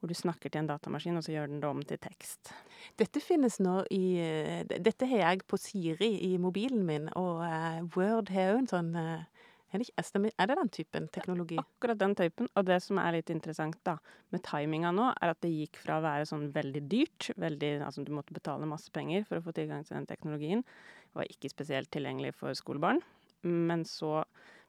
hvor 0.00 0.08
du 0.08 0.16
snakker 0.16 0.48
til 0.48 0.62
en 0.62 0.70
datamaskin, 0.70 1.18
og 1.20 1.24
så 1.26 1.34
gjør 1.34 1.50
den 1.50 1.60
det 1.60 1.68
om 1.68 1.82
til 1.84 2.00
tekst. 2.00 2.54
Dette 2.98 3.20
finnes 3.20 3.58
nå 3.60 3.82
i 3.92 4.04
eh, 4.24 4.62
Dette 4.70 5.08
har 5.10 5.26
jeg 5.26 5.44
på 5.48 5.60
Siri 5.60 6.14
i 6.30 6.32
mobilen 6.40 6.86
min, 6.88 7.10
og 7.20 7.44
uh, 7.44 7.82
Word 7.96 8.32
har 8.32 8.54
jo 8.54 8.62
en 8.62 8.70
sånn 8.70 8.90
uh, 8.96 9.20
er, 9.70 9.84
det 9.84 10.32
er 10.34 10.48
det 10.50 10.56
den 10.58 10.70
typen 10.74 11.04
teknologi? 11.14 11.54
Ja, 11.54 11.62
akkurat 11.62 11.98
den 12.00 12.14
typen. 12.18 12.48
Og 12.58 12.66
det 12.66 12.80
som 12.82 12.98
er 12.98 13.14
litt 13.14 13.30
interessant 13.30 13.78
da, 13.86 13.98
med 14.34 14.42
timinga 14.42 14.90
nå, 14.94 15.12
er 15.14 15.30
at 15.30 15.40
det 15.44 15.52
gikk 15.52 15.78
fra 15.84 16.00
å 16.00 16.04
være 16.04 16.26
sånn 16.26 16.48
veldig 16.54 16.82
dyrt, 16.90 17.28
veldig, 17.38 17.76
altså 17.86 18.02
du 18.02 18.10
måtte 18.16 18.34
betale 18.34 18.66
masse 18.66 18.90
penger 18.94 19.22
for 19.28 19.38
å 19.38 19.44
få 19.44 19.54
tilgang 19.54 19.86
til 19.86 20.00
den 20.00 20.08
teknologien, 20.10 20.64
det 20.64 21.20
var 21.20 21.30
ikke 21.30 21.52
spesielt 21.52 21.90
tilgjengelig 21.94 22.34
for 22.40 22.56
skolebarn, 22.58 22.98
men 23.46 23.86
så 23.86 24.24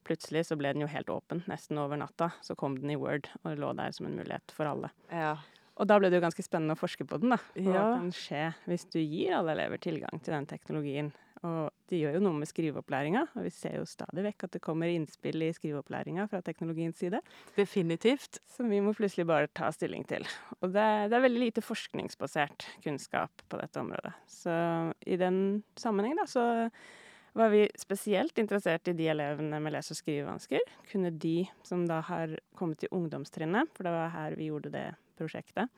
Plutselig 0.08 0.48
så 0.50 0.58
ble 0.60 0.74
den 0.74 0.86
jo 0.86 0.90
helt 0.92 1.10
åpen, 1.14 1.44
nesten 1.50 1.80
over 1.82 2.00
natta. 2.02 2.32
Så 2.46 2.58
kom 2.60 2.78
den 2.80 2.94
i 2.94 3.00
Word 3.00 3.30
og 3.44 3.60
lå 3.62 3.74
der 3.78 3.94
som 3.96 4.10
en 4.10 4.18
mulighet 4.18 4.54
for 4.56 4.70
alle. 4.70 4.92
Ja. 5.14 5.36
Og 5.82 5.88
da 5.90 5.98
ble 5.98 6.12
det 6.12 6.20
jo 6.20 6.26
ganske 6.26 6.46
spennende 6.46 6.76
å 6.76 6.80
forske 6.80 7.08
på 7.08 7.18
den, 7.22 7.34
da. 7.34 7.40
Hva 7.56 7.76
ja. 7.76 7.90
kan 7.96 8.14
skje 8.14 8.46
hvis 8.70 8.86
du 8.92 9.00
gir 9.02 9.38
alle 9.38 9.56
elever 9.56 9.82
tilgang 9.82 10.22
til 10.22 10.36
den 10.36 10.50
teknologien? 10.50 11.12
Og 11.42 11.72
det 11.90 11.98
gjør 11.98 12.20
jo 12.20 12.22
noe 12.22 12.38
med 12.38 12.50
skriveopplæringa, 12.52 13.24
og 13.34 13.46
vi 13.48 13.52
ser 13.54 13.80
jo 13.80 13.86
stadig 13.90 14.22
vekk 14.28 14.46
at 14.46 14.56
det 14.56 14.62
kommer 14.62 14.92
innspill 14.92 15.42
i 15.42 15.50
skriveopplæringa 15.56 16.28
fra 16.30 16.44
teknologiens 16.46 17.00
side. 17.02 17.18
Definitivt. 17.56 18.38
Som 18.52 18.70
vi 18.70 18.82
må 18.84 18.94
plutselig 18.98 19.26
bare 19.30 19.50
ta 19.50 19.72
stilling 19.74 20.06
til. 20.10 20.28
Og 20.60 20.70
det, 20.70 20.86
det 21.10 21.18
er 21.18 21.26
veldig 21.26 21.42
lite 21.48 21.66
forskningsbasert 21.66 22.68
kunnskap 22.86 23.42
på 23.50 23.62
dette 23.62 23.82
området. 23.82 24.14
Så 24.30 24.54
i 25.02 25.18
den 25.18 25.64
sammenheng, 25.82 26.20
da, 26.22 26.28
så 26.30 26.46
var 27.34 27.52
vi 27.54 27.70
spesielt 27.80 28.38
interessert 28.38 28.88
i 28.92 28.96
de 28.98 29.08
elevene 29.12 29.60
med 29.64 29.74
lese- 29.74 29.94
og 29.96 30.00
skrivevansker. 30.00 30.66
Kunne 30.92 31.14
de 31.16 31.46
som 31.64 31.86
da 31.88 32.02
har 32.04 32.36
kommet 32.60 32.82
til 32.82 32.92
ungdomstrinnet, 32.92 33.72
for 33.76 33.88
det 33.88 33.94
var 33.96 34.12
her 34.16 34.36
vi 34.40 34.50
gjorde 34.50 34.74
det 34.74 34.88
prosjektet, 35.20 35.70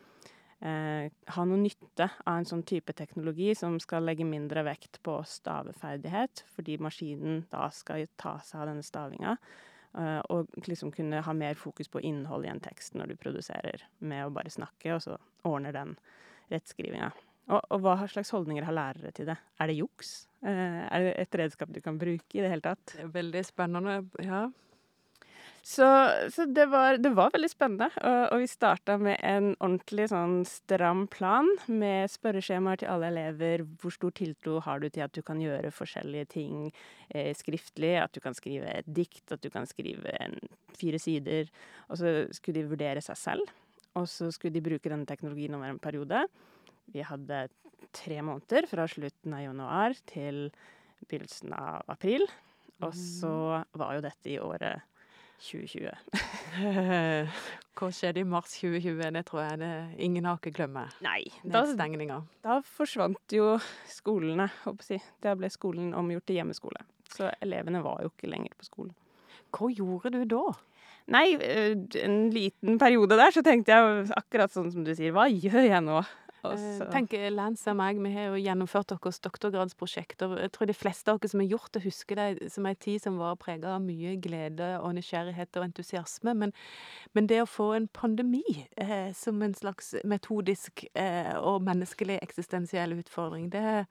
eh, 0.62 1.12
ha 1.36 1.46
noe 1.46 1.60
nytte 1.60 2.10
av 2.26 2.38
en 2.38 2.48
sånn 2.50 2.64
type 2.66 2.94
teknologi 2.94 3.54
som 3.56 3.80
skal 3.80 4.06
legge 4.08 4.26
mindre 4.26 4.64
vekt 4.66 5.02
på 5.04 5.20
staveferdighet, 5.28 6.46
fordi 6.56 6.80
maskinen 6.80 7.46
da 7.52 7.70
skal 7.70 8.08
ta 8.18 8.40
seg 8.40 8.62
av 8.62 8.72
denne 8.72 8.84
stavinga. 8.84 9.38
Eh, 9.94 10.22
og 10.34 10.50
liksom 10.66 10.92
kunne 10.92 11.22
ha 11.22 11.34
mer 11.34 11.54
fokus 11.54 11.88
på 11.88 12.02
innhold 12.02 12.46
i 12.46 12.50
en 12.50 12.64
tekst 12.64 12.96
når 12.98 13.14
du 13.14 13.16
produserer, 13.16 13.84
med 14.00 14.26
å 14.26 14.34
bare 14.34 14.50
snakke, 14.50 14.96
og 14.96 15.04
så 15.06 15.20
ordner 15.46 15.76
den 15.76 15.94
rettskrivinga. 16.50 17.12
Og, 17.52 17.60
og, 17.60 17.80
hva 17.84 17.96
slags 18.08 18.32
holdninger 18.32 18.64
har 18.64 18.76
lærere 18.76 19.12
til 19.16 19.28
det? 19.28 19.38
Er 19.60 19.70
det 19.70 19.80
juks? 19.82 20.14
Eh, 20.46 20.84
er 20.88 21.04
det 21.04 21.14
et 21.26 21.40
redskap 21.44 21.72
du 21.76 21.82
kan 21.84 21.98
bruke 22.00 22.38
i 22.38 22.44
det 22.44 22.52
hele 22.52 22.64
tatt? 22.64 22.84
Det 22.94 23.04
er 23.04 23.16
veldig 23.18 23.44
spennende, 23.48 23.98
ja. 24.24 24.46
Så, 25.66 25.86
så 26.36 26.44
det, 26.46 26.66
var, 26.68 26.98
det, 27.00 27.14
var, 27.16 27.30
veldig 27.32 27.48
spennende, 27.48 27.88
og, 28.04 28.34
og 28.36 28.42
vi 28.42 28.48
starta 28.52 28.98
med 29.00 29.16
en 29.24 29.54
ordentlig 29.64 30.10
sånn 30.12 30.42
stram 30.48 31.06
plan 31.08 31.48
med 31.72 32.12
spørreskjemaer 32.12 32.82
til 32.82 32.92
alle 32.92 33.08
elever. 33.14 33.64
Hvor 33.80 33.96
stor 33.96 34.12
tiltro 34.20 34.58
har 34.66 34.84
du 34.84 34.90
til 34.90 35.06
at 35.06 35.16
du 35.16 35.22
kan 35.24 35.40
gjøre 35.40 35.72
forskjellige 35.72 36.28
ting 36.36 36.66
eh, 37.16 37.32
skriftlig? 37.40 37.94
At 38.02 38.12
du 38.12 38.20
kan 38.24 38.36
skrive 38.36 38.76
et 38.76 38.92
dikt, 38.92 39.24
at 39.32 39.40
du 39.40 39.48
kan 39.54 39.68
skrive 39.70 40.12
en, 40.20 40.36
fire 40.76 41.00
sider. 41.00 41.48
Og 41.88 42.02
så 42.02 42.14
skulle 42.36 42.60
de 42.60 42.74
vurdere 42.74 43.04
seg 43.06 43.22
selv, 43.24 43.56
og 43.96 44.10
så 44.12 44.34
skulle 44.36 44.58
de 44.58 44.68
bruke 44.68 44.92
denne 44.92 45.08
teknologien 45.08 45.56
over 45.56 45.72
en 45.72 45.80
periode. 45.80 46.26
Vi 46.92 47.04
hadde 47.08 47.46
tre 47.94 48.22
måneder 48.26 48.68
fra 48.70 48.88
slutten 48.90 49.36
av 49.36 49.44
januar 49.46 49.96
til 50.10 50.48
begynnelsen 51.08 51.54
av 51.56 51.84
april. 51.92 52.26
Og 52.84 52.96
så 52.98 53.34
mm. 53.64 53.78
var 53.80 53.94
jo 53.96 54.04
dette 54.04 54.32
i 54.34 54.40
året 54.44 54.90
2020. 55.44 55.92
Hva 57.78 57.90
skjedde 57.92 58.22
i 58.22 58.28
mars 58.28 58.56
2020? 58.60 59.04
Det 59.16 59.24
tror 59.28 59.44
jeg 59.44 59.62
det 59.64 59.72
ingen 60.06 60.28
har 60.28 60.40
ikke 60.40 60.56
glemt. 60.56 60.98
Nei. 61.04 61.22
Da, 61.44 61.64
da 62.46 62.60
forsvant 62.76 63.36
jo 63.36 63.54
skolene, 63.92 64.50
håper 64.64 64.96
jeg. 64.96 65.06
Da 65.24 65.36
ble 65.40 65.52
skolen 65.54 65.94
omgjort 65.98 66.28
til 66.30 66.40
hjemmeskole. 66.40 66.84
Så 67.14 67.30
elevene 67.44 67.84
var 67.86 68.04
jo 68.04 68.12
ikke 68.14 68.32
lenger 68.32 68.56
på 68.58 68.70
skolen. 68.70 68.94
Hva 69.54 69.70
gjorde 69.70 70.14
du 70.16 70.24
da? 70.30 70.44
Nei, 71.14 71.26
en 72.00 72.30
liten 72.32 72.78
periode 72.80 73.18
der 73.20 73.34
så 73.36 73.44
tenkte 73.44 73.76
jeg 73.76 74.06
akkurat 74.16 74.54
sånn 74.54 74.72
som 74.72 74.86
du 74.86 74.94
sier, 74.96 75.12
hva 75.14 75.28
gjør 75.28 75.66
jeg 75.68 75.84
nå? 75.84 76.00
Uh, 76.44 76.84
tenk, 76.92 77.14
Lance 77.32 77.72
og 77.72 77.78
meg, 77.80 78.00
vi 78.04 78.12
har 78.12 78.34
jo 78.34 78.42
gjennomført 78.42 78.92
deres 78.92 79.22
doktorgradsprosjekter. 79.24 80.36
Jeg 80.44 80.52
tror 80.56 80.70
de 80.70 80.76
fleste 80.76 81.14
av 81.14 81.22
dere 81.22 81.32
som 81.32 81.44
har 81.44 81.52
gjort 81.54 81.72
det, 81.76 81.84
husker 81.86 82.20
det 82.20 82.52
som 82.52 82.68
en 82.68 82.80
tid 82.84 83.04
som 83.04 83.20
var 83.22 83.38
preget 83.40 83.70
av 83.72 83.80
mye 83.84 84.18
glede 84.24 84.74
og 84.82 84.96
nysgjerrighet 84.98 85.60
og 85.60 85.68
entusiasme. 85.70 86.36
Men, 86.42 86.54
men 87.16 87.30
det 87.32 87.42
å 87.44 87.50
få 87.50 87.70
en 87.78 87.88
pandemi 87.96 88.44
eh, 88.76 89.12
som 89.16 89.42
en 89.46 89.56
slags 89.56 89.94
metodisk 90.04 90.86
eh, 90.94 91.34
og 91.40 91.64
menneskelig 91.64 92.20
eksistensiell 92.22 92.98
utfordring, 93.00 93.48
det, 93.54 93.86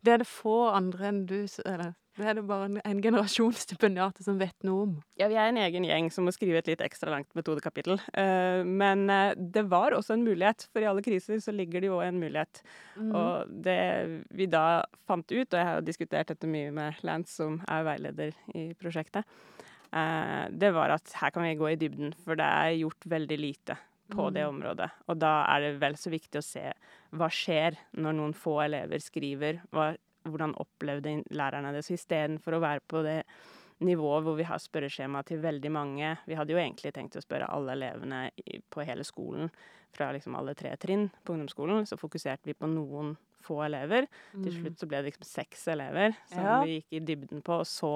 det, 0.00 0.14
er 0.14 0.24
det 0.24 0.30
få 0.30 0.70
andre 0.72 1.10
enn 1.12 1.26
du, 1.28 1.42
eller 1.66 1.92
Det 2.12 2.26
er 2.28 2.36
det 2.36 2.42
bare 2.44 2.66
en, 2.68 2.74
en 2.84 2.98
generasjon 3.00 3.54
stipendiater 3.56 4.24
som 4.26 4.36
vet 4.40 4.66
noe 4.68 4.84
om. 4.84 4.90
Ja, 5.16 5.30
vi 5.32 5.38
er 5.40 5.48
en 5.48 5.60
egen 5.62 5.86
gjeng 5.88 6.10
som 6.12 6.26
må 6.28 6.34
skrive 6.34 6.60
et 6.60 6.68
litt 6.68 6.82
ekstra 6.84 7.08
langt 7.14 7.30
metodekapittel. 7.38 7.96
Uh, 8.12 8.60
men 8.68 9.06
uh, 9.08 9.32
det 9.36 9.64
var 9.72 9.96
også 9.96 10.18
en 10.18 10.26
mulighet, 10.26 10.66
for 10.68 10.84
i 10.84 10.90
alle 10.90 11.04
kriser 11.04 11.40
så 11.40 11.54
ligger 11.56 11.80
det 11.80 11.88
jo 11.88 12.02
en 12.04 12.20
mulighet. 12.20 12.60
Mm. 12.98 13.14
Og 13.16 13.54
det 13.64 13.78
vi 14.36 14.48
da 14.52 14.82
fant 15.08 15.24
ut, 15.24 15.46
og 15.46 15.56
jeg 15.56 15.68
har 15.70 15.80
jo 15.80 15.86
diskutert 15.88 16.34
dette 16.34 16.52
mye 16.52 16.74
med 16.74 17.00
Lance, 17.06 17.32
som 17.40 17.62
er 17.64 17.88
veileder 17.88 18.36
i 18.60 18.68
prosjektet, 18.76 19.24
uh, 19.96 20.52
det 20.52 20.74
var 20.76 20.92
at 20.98 21.16
her 21.22 21.32
kan 21.32 21.48
vi 21.48 21.56
gå 21.56 21.72
i 21.72 21.80
dybden, 21.80 22.12
for 22.26 22.36
det 22.36 22.44
er 22.44 22.76
gjort 22.82 23.08
veldig 23.08 23.40
lite 23.40 23.80
på 24.12 24.28
det 24.36 24.44
mm. 24.44 24.52
området. 24.52 24.92
Og 25.08 25.16
da 25.16 25.34
er 25.48 25.64
det 25.64 25.74
vel 25.80 25.96
så 25.96 26.12
viktig 26.12 26.40
å 26.42 26.44
se 26.44 26.68
hva 27.16 27.32
skjer 27.32 27.80
når 27.96 28.20
noen 28.20 28.36
få 28.36 28.58
elever 28.66 29.00
skriver. 29.00 29.62
Hva, 29.72 29.94
hvordan 30.24 30.54
opplevde 30.62 31.18
lærerne 31.34 31.72
det? 31.74 31.84
Så 31.86 31.96
istedenfor 31.96 32.56
å 32.56 32.62
være 32.62 32.84
på 32.88 33.02
det 33.06 33.20
nivået 33.82 34.22
hvor 34.22 34.36
vi 34.38 34.46
har 34.46 34.60
spørreskjema 34.62 35.24
til 35.26 35.40
veldig 35.42 35.70
mange 35.74 36.12
Vi 36.28 36.36
hadde 36.38 36.54
jo 36.54 36.60
egentlig 36.60 36.92
tenkt 36.94 37.16
å 37.18 37.24
spørre 37.24 37.50
alle 37.50 37.74
elevene 37.74 38.28
på 38.70 38.84
hele 38.86 39.04
skolen 39.04 39.50
fra 39.92 40.12
liksom 40.14 40.36
alle 40.38 40.54
tre 40.56 40.72
trinn 40.80 41.08
på 41.24 41.34
ungdomsskolen. 41.34 41.86
Så 41.86 41.98
fokuserte 42.00 42.48
vi 42.48 42.56
på 42.56 42.70
noen 42.70 43.16
få 43.44 43.58
elever. 43.66 44.08
Mm. 44.32 44.44
Til 44.46 44.56
slutt 44.56 44.80
så 44.82 44.88
ble 44.90 45.00
det 45.00 45.10
liksom 45.10 45.26
seks 45.28 45.66
elever 45.72 46.16
som 46.30 46.46
ja. 46.46 46.56
vi 46.62 46.78
gikk 46.78 46.96
i 46.98 47.02
dybden 47.10 47.44
på 47.46 47.60
og 47.62 47.68
så 47.68 47.92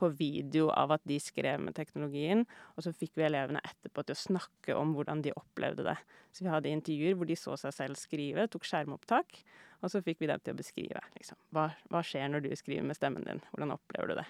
på 0.00 0.10
video 0.18 0.70
av 0.74 0.96
at 0.96 1.04
de 1.08 1.18
skrev 1.22 1.60
med 1.62 1.76
teknologien. 1.78 2.46
Og 2.76 2.86
så 2.86 2.94
fikk 2.96 3.16
vi 3.18 3.26
elevene 3.28 3.62
etterpå 3.66 4.04
til 4.06 4.16
å 4.16 4.22
snakke 4.24 4.76
om 4.78 4.94
hvordan 4.96 5.24
de 5.26 5.34
opplevde 5.36 5.86
det. 5.88 5.96
Så 6.36 6.46
vi 6.46 6.52
hadde 6.52 6.72
intervjuer 6.72 7.18
hvor 7.18 7.28
de 7.28 7.38
så 7.38 7.56
seg 7.58 7.74
selv 7.76 8.00
skrive, 8.00 8.46
tok 8.50 8.68
skjermopptak. 8.68 9.42
Og 9.80 9.92
så 9.92 10.02
fikk 10.04 10.20
vi 10.20 10.28
dem 10.28 10.42
til 10.44 10.54
å 10.54 10.60
beskrive 10.60 11.02
liksom, 11.16 11.38
hva, 11.56 11.70
hva 11.92 12.04
skjer 12.04 12.28
når 12.28 12.44
du 12.44 12.52
skriver 12.58 12.84
med 12.86 12.98
stemmen 12.98 13.24
din. 13.26 13.40
Hvordan 13.52 13.74
opplever 13.78 14.12
du 14.12 14.20
det? 14.20 14.28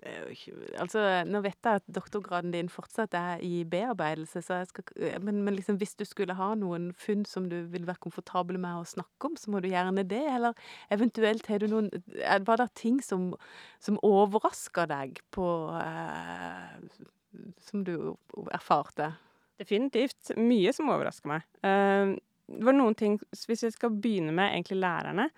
Altså, 0.00 1.02
nå 1.28 1.42
vet 1.44 1.58
jeg 1.66 1.80
at 1.80 1.88
doktorgraden 1.92 2.54
din 2.54 2.70
fortsatt 2.72 3.12
er 3.18 3.42
i 3.44 3.64
bearbeidelse, 3.68 4.40
skal, 4.40 4.86
men, 5.20 5.42
men 5.44 5.58
liksom, 5.58 5.76
hvis 5.80 5.92
du 5.98 6.06
skulle 6.08 6.36
ha 6.38 6.54
noen 6.56 6.90
funn 6.96 7.26
som 7.28 7.50
du 7.50 7.58
vil 7.72 7.84
være 7.88 8.00
komfortabel 8.06 8.56
med 8.62 8.80
å 8.80 8.88
snakke 8.88 9.28
om, 9.28 9.36
så 9.36 9.52
må 9.52 9.60
du 9.60 9.68
gjerne 9.68 10.06
det. 10.08 10.22
Eller 10.32 10.56
eventuelt 10.94 11.50
har 11.52 11.60
du 11.60 11.68
noen 11.68 11.90
Var 12.46 12.62
det 12.62 12.68
ting 12.80 13.02
som, 13.04 13.30
som 13.82 14.00
overraska 14.06 14.86
deg 14.88 15.20
på 15.34 15.46
eh, 15.76 17.04
Som 17.68 17.84
du 17.84 17.94
erfarte? 18.54 19.12
Definitivt. 19.60 20.32
Mye 20.40 20.72
som 20.72 20.88
overrasker 20.92 21.28
meg. 21.28 21.44
Uh, 21.60 22.16
det 22.50 22.66
var 22.66 22.74
noen 22.74 22.96
ting 22.98 23.18
Hvis 23.30 23.66
jeg 23.66 23.76
skal 23.76 23.92
begynne 23.92 24.32
med 24.32 24.54
egentlig 24.54 24.80
lærerne, 24.80 25.28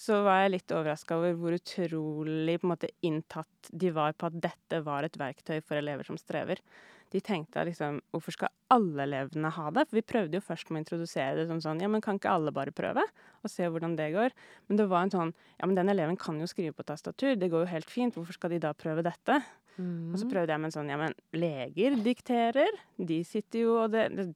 så 0.00 0.22
var 0.24 0.44
jeg 0.44 0.54
litt 0.54 0.72
overraska 0.72 1.18
over 1.18 1.34
hvor 1.36 1.56
utrolig 1.56 2.56
måte 2.64 2.88
inntatt 3.04 3.68
de 3.68 3.90
var 3.92 4.14
på 4.16 4.30
at 4.30 4.38
dette 4.48 4.80
var 4.86 5.04
et 5.04 5.18
verktøy 5.20 5.58
for 5.60 5.76
elever 5.76 6.08
som 6.08 6.16
strever. 6.20 6.62
De 7.10 7.20
tenkte 7.20 7.64
liksom 7.66 7.98
Hvorfor 8.14 8.36
skal 8.36 8.52
alle 8.70 9.02
elevene 9.02 9.50
ha 9.52 9.70
det? 9.74 9.82
For 9.90 9.98
vi 9.98 10.06
prøvde 10.06 10.38
jo 10.38 10.46
først 10.46 10.70
med 10.70 10.78
å 10.78 10.82
introdusere 10.84 11.40
det 11.40 11.48
som 11.50 11.60
sånn 11.62 11.82
Ja, 11.82 11.90
men 11.90 12.04
kan 12.04 12.20
ikke 12.20 12.32
alle 12.32 12.54
bare 12.54 12.72
prøve? 12.72 13.02
Og 13.42 13.50
se 13.50 13.66
hvordan 13.66 13.96
det 13.98 14.12
går? 14.14 14.36
Men 14.70 14.78
det 14.78 14.86
var 14.88 15.04
en 15.04 15.12
sånn 15.16 15.32
Ja, 15.58 15.66
men 15.66 15.76
den 15.76 15.90
eleven 15.92 16.18
kan 16.20 16.38
jo 16.40 16.48
skrive 16.48 16.76
på 16.78 16.86
tastatur. 16.86 17.34
Det 17.34 17.50
går 17.50 17.66
jo 17.66 17.72
helt 17.72 17.90
fint. 17.90 18.14
Hvorfor 18.14 18.38
skal 18.38 18.54
de 18.54 18.60
da 18.62 18.70
prøve 18.78 19.04
dette? 19.04 19.40
Mm. 19.76 20.14
Og 20.14 20.20
så 20.22 20.28
prøvde 20.30 20.54
jeg 20.54 20.62
med 20.62 20.70
en 20.70 20.76
sånn 20.78 20.92
Ja, 20.94 21.00
men 21.02 21.18
leger 21.34 21.98
dikterer. 22.06 22.78
De 22.96 23.20
sitter 23.26 23.66
jo 23.66 23.74
og 23.82 23.90
det, 23.96 24.06
det 24.14 24.30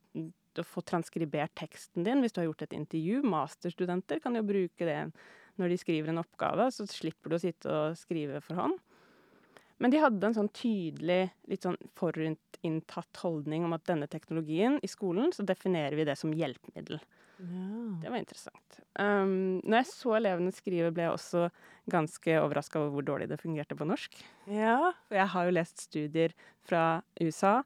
å 0.60 0.66
få 0.66 0.84
transkribert 0.86 1.54
teksten 1.58 2.04
din 2.06 2.20
hvis 2.22 2.34
du 2.34 2.42
har 2.42 2.50
gjort 2.50 2.66
et 2.66 2.76
intervju. 2.76 3.22
Masterstudenter 3.26 4.20
kan 4.24 4.36
jo 4.38 4.44
bruke 4.46 4.90
det 4.90 4.98
når 5.60 5.70
de 5.72 5.78
skriver 5.80 6.10
en 6.10 6.22
oppgave, 6.22 6.66
så 6.74 6.86
slipper 6.90 7.30
du 7.30 7.38
å 7.38 7.42
sitte 7.42 7.70
og 7.70 7.98
skrive 7.98 8.40
for 8.44 8.58
hånd. 8.58 8.78
Men 9.82 9.90
de 9.90 10.00
hadde 10.00 10.28
en 10.28 10.36
sånn 10.36 10.52
tydelig, 10.54 11.32
litt 11.50 11.66
sånn 11.66 11.78
forutinntatt 11.98 13.20
holdning 13.24 13.66
om 13.66 13.74
at 13.76 13.86
denne 13.88 14.06
teknologien 14.10 14.78
i 14.82 14.90
skolen, 14.90 15.34
så 15.34 15.46
definerer 15.46 15.96
vi 15.98 16.06
det 16.08 16.16
som 16.20 16.34
hjelpemiddel. 16.34 17.00
Ja. 17.42 17.68
Det 18.00 18.12
var 18.12 18.20
interessant. 18.20 18.78
Um, 18.94 19.60
når 19.66 19.80
jeg 19.80 19.90
så 19.90 20.14
elevene 20.20 20.54
skrive, 20.54 20.92
ble 20.94 21.08
jeg 21.08 21.16
også 21.16 21.48
ganske 21.90 22.36
overraska 22.38 22.80
over 22.80 22.94
hvor 22.94 23.06
dårlig 23.10 23.28
det 23.32 23.40
fungerte 23.42 23.76
på 23.76 23.88
norsk. 23.90 24.20
Ja. 24.46 24.94
For 25.08 25.18
jeg 25.18 25.32
har 25.34 25.48
jo 25.48 25.56
lest 25.58 25.86
studier 25.88 26.36
fra 26.64 26.84
USA 27.20 27.58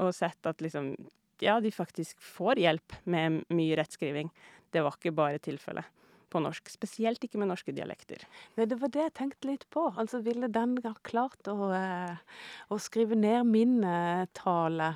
og 0.00 0.14
sett 0.16 0.48
at 0.48 0.64
liksom 0.64 0.94
Ja, 1.42 1.56
de 1.58 1.72
faktisk 1.74 2.20
får 2.22 2.60
hjelp 2.62 2.94
med 3.04 3.40
mye 3.50 3.76
rettskriving. 3.76 4.28
Det 4.70 4.80
var 4.84 4.94
ikke 4.94 5.10
bare 5.14 5.42
tilfellet 5.42 5.88
på 6.32 6.42
norsk. 6.42 6.72
Spesielt 6.72 7.22
ikke 7.24 7.40
med 7.40 7.52
norske 7.52 7.74
dialekter. 7.76 8.24
Nei, 8.56 8.66
det 8.70 8.80
var 8.80 8.92
det 8.94 9.06
jeg 9.06 9.16
tenkte 9.20 9.50
litt 9.50 9.66
på. 9.74 9.90
Altså, 9.92 10.22
ville 10.24 10.50
den 10.52 10.78
ha 10.86 10.94
klart 11.06 11.50
å, 11.52 11.70
eh, 11.76 12.42
å 12.72 12.80
skrive 12.82 13.18
ned 13.18 13.48
min 13.48 13.80
eh, 13.84 14.26
tale? 14.36 14.94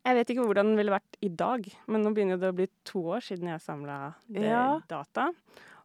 Jeg 0.00 0.16
vet 0.16 0.30
ikke 0.32 0.46
hvordan 0.48 0.72
den 0.72 0.80
ville 0.80 0.94
vært 0.94 1.18
i 1.20 1.28
dag, 1.28 1.66
men 1.92 2.04
nå 2.04 2.14
begynner 2.16 2.40
det 2.40 2.48
å 2.48 2.56
bli 2.56 2.66
to 2.88 3.02
år 3.16 3.24
siden 3.24 3.50
jeg 3.52 3.60
samla 3.60 3.98
ja. 4.32 4.80
data. 4.88 5.28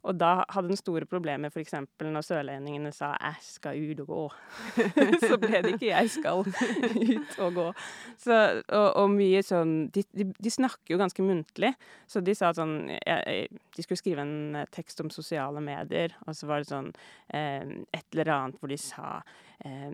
Og 0.06 0.18
da 0.20 0.44
hadde 0.54 0.70
den 0.70 0.80
store 0.80 1.08
problemer 1.10 1.50
f.eks. 1.50 1.74
når 2.02 2.26
sørlendingene 2.26 2.92
sa 2.94 3.16
'jeg 3.18 3.36
skal 3.42 3.80
ut 3.82 4.00
og 4.04 4.08
gå'. 4.08 4.34
så 5.30 5.38
ble 5.42 5.62
det 5.64 5.74
ikke 5.74 5.90
'jeg 5.90 6.10
skal 6.10 6.46
ut 6.46 7.40
og 7.40 7.58
gå'. 7.58 7.72
Så, 8.18 8.62
og, 8.70 8.90
og, 8.96 9.10
mye 9.10 9.42
sånn 9.42 9.90
de, 9.90 10.04
de, 10.14 10.28
de, 10.34 10.52
snakker 10.52 10.94
jo 10.94 11.02
ganske 11.02 11.26
muntlig, 11.26 11.74
så 12.08 12.22
de 12.22 12.36
sa 12.36 12.54
sånn 12.54 12.90
jeg, 12.94 13.48
De 13.76 13.84
skulle 13.84 14.00
skrive 14.00 14.22
en 14.22 14.56
eh, 14.56 14.70
tekst 14.72 15.02
om 15.02 15.10
sosiale 15.10 15.62
medier, 15.62 16.14
og 16.28 16.36
så 16.36 16.48
var 16.48 16.62
det 16.62 16.70
sånn 16.70 16.92
eh, 17.34 17.66
et 17.94 18.06
eller 18.14 18.30
annet 18.30 18.60
hvor 18.60 18.70
de 18.70 18.78
sa 18.78 19.24
eh, 19.66 19.92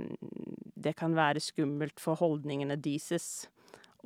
'det 0.75 0.95
kan 0.95 1.15
være 1.15 1.39
skummelt 1.39 1.99
for 1.99 2.15
holdningene 2.15 2.75
deres'. 2.75 3.47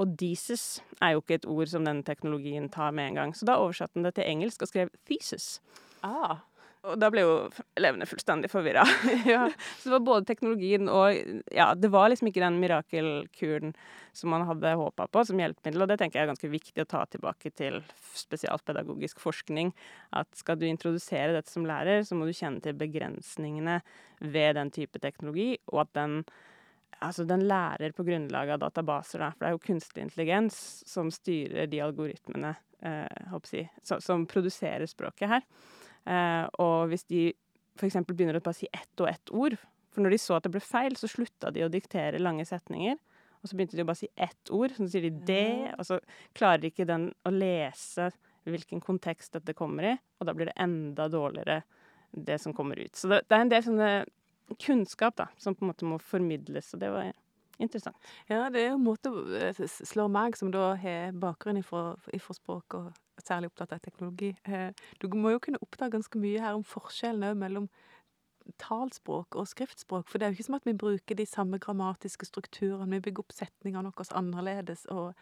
Og 0.02 0.18
thesis 0.20 0.82
er 1.02 1.16
jo 1.16 1.24
ikke 1.24 1.40
et 1.40 1.48
ord 1.50 1.72
som 1.72 1.86
denne 1.88 2.06
teknologien 2.06 2.68
tar 2.72 2.96
med 2.96 3.12
en 3.12 3.22
gang. 3.22 3.36
Så 3.36 3.48
da 3.48 3.60
oversatte 3.62 3.96
den 3.96 4.08
det 4.08 4.16
til 4.18 4.28
engelsk 4.28 4.62
og 4.62 4.72
skrev 4.72 4.92
'thesis'. 5.08 5.60
Ah. 6.04 6.44
Og 6.86 7.00
da 7.02 7.10
ble 7.10 7.24
jo 7.24 7.36
elevene 7.78 8.06
fullstendig 8.06 8.50
forvirra. 8.52 8.84
ja. 9.34 9.48
Så 9.80 9.90
det 9.90 9.96
var 9.96 10.06
både 10.06 10.28
teknologien 10.30 10.90
og 10.92 11.18
Ja, 11.54 11.74
det 11.74 11.92
var 11.94 12.10
liksom 12.10 12.30
ikke 12.30 12.44
den 12.44 12.60
mirakelkuren 12.62 13.76
som 14.16 14.32
man 14.32 14.46
hadde 14.48 14.76
håpa 14.80 15.10
på 15.12 15.26
som 15.28 15.40
hjelpemiddel, 15.42 15.82
og 15.84 15.90
det 15.92 15.98
tenker 16.00 16.22
jeg 16.22 16.24
er 16.24 16.32
ganske 16.32 16.52
viktig 16.52 16.84
å 16.86 16.88
ta 16.88 17.02
tilbake 17.12 17.52
til 17.52 17.82
spesialpedagogisk 18.16 19.20
forskning. 19.20 19.74
At 20.16 20.30
skal 20.40 20.60
du 20.60 20.64
introdusere 20.70 21.34
dette 21.36 21.52
som 21.52 21.68
lærer, 21.68 22.06
så 22.08 22.16
må 22.16 22.28
du 22.28 22.32
kjenne 22.32 22.64
til 22.64 22.78
begrensningene 22.80 23.82
ved 24.22 24.56
den 24.56 24.72
type 24.72 25.02
teknologi, 25.04 25.58
og 25.68 25.84
at 25.84 25.92
den 26.00 26.22
Altså, 27.04 27.26
den 27.28 27.44
lærer 27.50 27.92
på 27.96 28.06
grunnlag 28.08 28.54
av 28.56 28.62
databaser, 28.64 29.20
da. 29.20 29.32
For 29.34 29.44
det 29.44 29.50
er 29.50 29.56
jo 29.58 29.64
kunstig 29.66 30.04
intelligens 30.06 30.58
som 30.88 31.10
styrer 31.14 31.68
de 31.72 31.82
algoritmene, 31.84 32.54
eh, 32.82 33.34
si, 33.44 33.66
som 33.84 34.26
produserer 34.26 34.86
språket 34.88 35.30
her. 35.30 35.44
Eh, 36.06 36.46
og 36.64 36.92
hvis 36.92 37.04
de 37.12 37.28
f.eks. 37.76 37.98
begynner 38.08 38.40
å 38.40 38.44
bare 38.46 38.58
si 38.58 38.70
ett 38.72 39.02
og 39.02 39.10
ett 39.10 39.32
ord 39.34 39.58
For 39.96 40.04
når 40.04 40.12
de 40.12 40.18
så 40.20 40.36
at 40.36 40.44
det 40.44 40.52
ble 40.52 40.60
feil, 40.60 40.96
så 41.00 41.08
slutta 41.08 41.54
de 41.56 41.62
å 41.64 41.72
diktere 41.72 42.20
lange 42.20 42.44
setninger. 42.44 42.98
Og 43.40 43.48
så 43.48 43.56
begynte 43.56 43.78
de 43.78 43.84
å 43.86 43.88
bare 43.88 44.02
si 44.02 44.10
ett 44.12 44.52
ord, 44.52 44.74
så 44.76 44.90
sier 44.92 45.06
de 45.06 45.12
'det', 45.24 45.76
og 45.80 45.86
så 45.88 46.00
klarer 46.36 46.68
ikke 46.68 46.88
den 46.90 47.14
å 47.24 47.32
lese 47.32 48.10
hvilken 48.44 48.82
kontekst 48.84 49.32
dette 49.32 49.56
kommer 49.56 49.94
i, 49.94 49.98
og 50.20 50.28
da 50.28 50.34
blir 50.34 50.50
det 50.52 50.58
enda 50.58 51.08
dårligere, 51.08 51.64
det 52.12 52.42
som 52.42 52.54
kommer 52.54 52.76
ut. 52.76 52.96
Så 52.96 53.08
det, 53.08 53.22
det 53.30 53.38
er 53.38 53.42
en 53.46 53.54
del 53.54 53.64
sånne 53.64 54.06
kunnskap 54.62 55.18
da, 55.18 55.30
som 55.42 55.56
på 55.56 55.66
en 55.66 55.72
måte 55.72 55.88
må 55.90 56.00
formidles, 56.02 56.74
og 56.76 56.84
det 56.84 56.92
var 56.94 57.12
interessant. 57.62 57.98
Ja, 58.30 58.50
det 58.52 58.62
er 58.62 58.70
jo 58.72 58.78
en 58.80 58.86
måte 58.86 59.12
å 59.12 59.68
slå 59.68 60.08
meg, 60.12 60.38
som 60.38 60.52
da 60.54 60.74
har 60.80 61.16
bakgrunn 61.20 61.62
ifra, 61.62 61.96
ifra 62.14 62.36
språk 62.38 62.78
og 62.78 62.94
særlig 63.24 63.52
opptatt 63.52 63.76
av 63.76 63.84
teknologi. 63.84 64.34
Eh, 64.44 64.72
du 65.00 65.08
må 65.16 65.34
jo 65.34 65.42
kunne 65.44 65.62
oppdage 65.64 65.96
ganske 65.96 66.22
mye 66.22 66.42
her 66.44 66.58
om 66.58 66.66
forskjellene 66.68 67.36
mellom 67.40 67.70
talspråk 68.62 69.38
og 69.40 69.50
skriftspråk. 69.50 70.08
For 70.10 70.20
det 70.20 70.28
er 70.28 70.34
jo 70.34 70.40
ikke 70.40 70.48
som 70.50 70.58
at 70.60 70.68
vi 70.68 70.78
bruker 70.78 71.18
de 71.18 71.26
samme 71.26 71.60
grammatiske 71.62 72.28
strukturene. 72.30 72.92
Vi 72.98 73.08
bygger 73.08 73.26
opp 73.26 73.34
setningene 73.34 73.90
våre 73.90 74.18
annerledes. 74.20 74.86
Og 74.94 75.16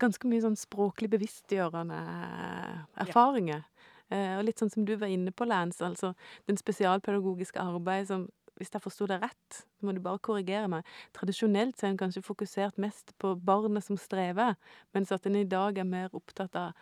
ganske 0.00 0.28
mye 0.28 0.44
sånn 0.44 0.58
språklig 0.58 1.10
bevisstgjørende 1.14 2.00
erfaringer. 3.06 3.64
Ja. 3.64 3.95
Eh, 4.12 4.34
og 4.38 4.46
litt 4.46 4.62
sånn 4.62 4.72
som 4.72 4.86
du 4.86 4.94
var 5.00 5.12
inne 5.12 5.32
på, 5.34 5.46
Lance, 5.48 5.82
altså 5.84 6.14
den 6.48 6.58
spesialpedagogiske 6.60 7.62
arbeidet 7.62 8.10
som 8.12 8.28
hvis 8.56 8.72
jeg 8.72 8.80
forsto 8.80 9.04
det 9.10 9.18
rett, 9.20 9.58
så 9.76 9.84
må 9.84 9.92
du 9.92 10.00
bare 10.00 10.20
korrigere 10.24 10.68
meg. 10.72 10.86
Tradisjonelt 11.16 11.76
så 11.76 11.86
er 11.86 11.92
en 11.92 12.00
kanskje 12.00 12.24
fokusert 12.24 12.78
mest 12.80 13.12
på 13.20 13.34
barnet 13.36 13.84
som 13.84 13.98
strever, 14.00 14.56
mens 14.96 15.12
at 15.12 15.28
en 15.28 15.36
i 15.36 15.44
dag 15.44 15.76
er 15.76 15.88
mer 15.88 16.14
opptatt 16.16 16.56
av 16.56 16.72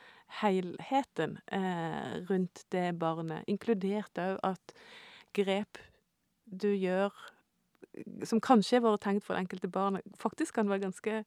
helheten 0.41 1.41
eh, 1.51 2.21
rundt 2.31 2.63
det 2.75 2.93
barnet. 3.01 3.43
Inkludert 3.51 4.23
òg 4.23 4.39
at 4.47 4.77
grep 5.35 5.83
du 6.47 6.71
gjør 6.71 7.11
som 8.27 8.41
kanskje 8.43 8.79
har 8.79 8.87
vært 8.87 9.05
tenkt 9.07 9.27
for 9.27 9.37
det 9.37 9.45
enkelte 9.45 9.71
barnet, 9.71 10.17
faktisk 10.19 10.57
kan 10.57 10.71
være 10.71 10.87
ganske 10.89 11.21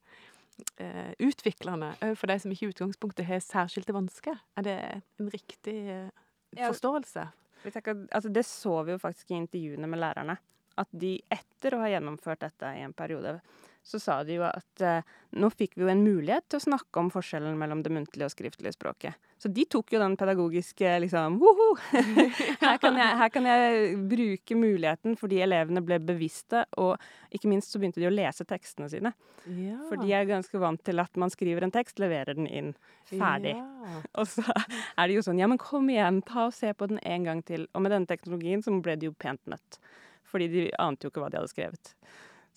utviklende 1.22 1.92
òg 2.04 2.14
for 2.18 2.30
de 2.30 2.38
som 2.42 2.52
ikke 2.54 2.68
i 2.68 2.72
utgangspunktet 2.72 3.26
har 3.28 3.42
særskilte 3.44 3.94
vansker. 3.96 4.38
Er 4.58 4.66
det 4.66 4.78
en 5.20 5.30
riktig 5.32 5.76
eh, 5.92 6.10
forståelse? 6.56 7.26
Tenker, 7.64 8.04
altså 8.14 8.30
det 8.30 8.44
så 8.46 8.76
vi 8.86 8.94
jo 8.94 9.02
faktisk 9.02 9.32
i 9.32 9.40
intervjuene 9.40 9.90
med 9.90 10.00
lærerne. 10.02 10.38
at 10.78 10.90
de 10.94 11.16
etter 11.34 11.74
å 11.74 11.80
ha 11.82 11.88
gjennomført 11.90 12.44
dette 12.44 12.68
i 12.78 12.84
en 12.86 12.94
periode, 12.94 13.40
så 13.88 14.00
sa 14.02 14.18
de 14.26 14.36
jo 14.36 14.44
at 14.44 14.82
eh, 14.84 15.06
nå 15.40 15.48
fikk 15.54 15.78
vi 15.78 15.86
jo 15.86 15.88
en 15.92 16.04
mulighet 16.04 16.44
til 16.48 16.60
å 16.60 16.66
snakke 16.66 17.00
om 17.00 17.08
forskjellen 17.12 17.56
mellom 17.56 17.80
det 17.84 17.92
muntlige 17.94 18.28
og 18.28 18.34
skriftlige 18.34 18.74
språket. 18.76 19.16
Så 19.38 19.48
de 19.54 19.62
tok 19.70 19.94
jo 19.94 20.00
den 20.02 20.16
pedagogiske 20.18 20.90
liksom 21.04 21.38
Woho! 21.40 21.68
her, 22.64 22.76
kan 22.82 22.98
jeg, 22.98 23.16
her 23.20 23.30
kan 23.32 23.46
jeg 23.48 23.94
bruke 24.10 24.58
muligheten 24.58 25.14
fordi 25.20 25.40
elevene 25.44 25.80
ble 25.86 26.00
bevisste, 26.02 26.64
og 26.82 26.98
ikke 27.32 27.48
minst 27.52 27.72
så 27.72 27.80
begynte 27.80 28.02
de 28.02 28.10
å 28.10 28.12
lese 28.12 28.44
tekstene 28.48 28.90
sine. 28.92 29.14
Ja. 29.46 29.78
For 29.88 30.02
de 30.02 30.12
er 30.12 30.28
ganske 30.28 30.60
vant 30.60 30.82
til 30.84 31.00
at 31.00 31.16
man 31.20 31.32
skriver 31.32 31.64
en 31.64 31.72
tekst, 31.72 32.02
leverer 32.02 32.36
den 32.36 32.50
inn 32.50 32.74
ferdig. 33.08 33.54
Ja. 33.56 34.02
Og 34.20 34.28
så 34.28 34.44
er 34.52 35.06
det 35.06 35.14
jo 35.16 35.24
sånn 35.24 35.40
Ja, 35.40 35.48
men 35.48 35.60
kom 35.62 35.88
igjen, 35.92 36.20
ta 36.28 36.48
og 36.50 36.56
se 36.56 36.74
på 36.76 36.90
den 36.90 37.00
en 37.06 37.24
gang 37.24 37.40
til. 37.46 37.64
Og 37.72 37.84
med 37.84 37.94
denne 37.94 38.10
teknologien 38.10 38.60
så 38.64 38.74
ble 38.84 38.98
de 39.00 39.08
jo 39.08 39.16
pent 39.16 39.40
møtt. 39.48 39.78
Fordi 40.28 40.50
de 40.52 40.66
ante 40.82 41.06
jo 41.06 41.12
ikke 41.12 41.22
hva 41.22 41.30
de 41.32 41.38
hadde 41.40 41.52
skrevet. 41.54 41.94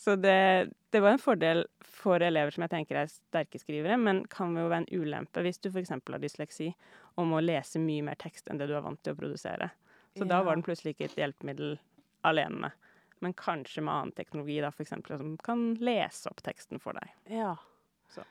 Så 0.01 0.15
det, 0.15 0.69
det 0.89 0.99
var 0.99 1.13
en 1.13 1.21
fordel 1.21 1.59
for 1.85 2.23
elever 2.25 2.49
som 2.49 2.63
jeg 2.65 2.71
tenker 2.71 2.97
er 3.03 3.09
sterke 3.11 3.59
skrivere, 3.61 3.99
men 4.01 4.23
kan 4.33 4.55
jo 4.57 4.63
være 4.65 4.81
en 4.81 5.03
ulempe 5.03 5.43
hvis 5.45 5.61
du 5.61 5.67
f.eks. 5.69 5.91
har 5.93 6.23
dysleksi, 6.23 6.71
om 7.21 7.35
å 7.37 7.41
lese 7.43 7.77
mye 7.77 8.07
mer 8.07 8.17
tekst 8.17 8.49
enn 8.49 8.57
det 8.57 8.65
du 8.71 8.73
er 8.79 8.81
vant 8.81 8.97
til 9.05 9.13
å 9.13 9.19
produsere. 9.19 9.69
Så 10.17 10.25
da 10.25 10.39
var 10.41 10.57
den 10.57 10.65
plutselig 10.65 10.95
ikke 10.95 11.05
et 11.11 11.19
hjelpemiddel 11.21 11.77
alene. 12.25 12.71
Men 13.21 13.37
kanskje 13.37 13.83
med 13.85 13.93
annen 13.93 14.15
teknologi, 14.17 14.57
da, 14.65 14.73
for 14.73 14.87
eksempel, 14.87 15.19
som 15.21 15.37
kan 15.45 15.67
lese 15.77 16.33
opp 16.33 16.41
teksten 16.49 16.81
for 16.81 16.97
deg. 16.97 17.13
Ja. 17.37 17.53
Så. 18.09 18.25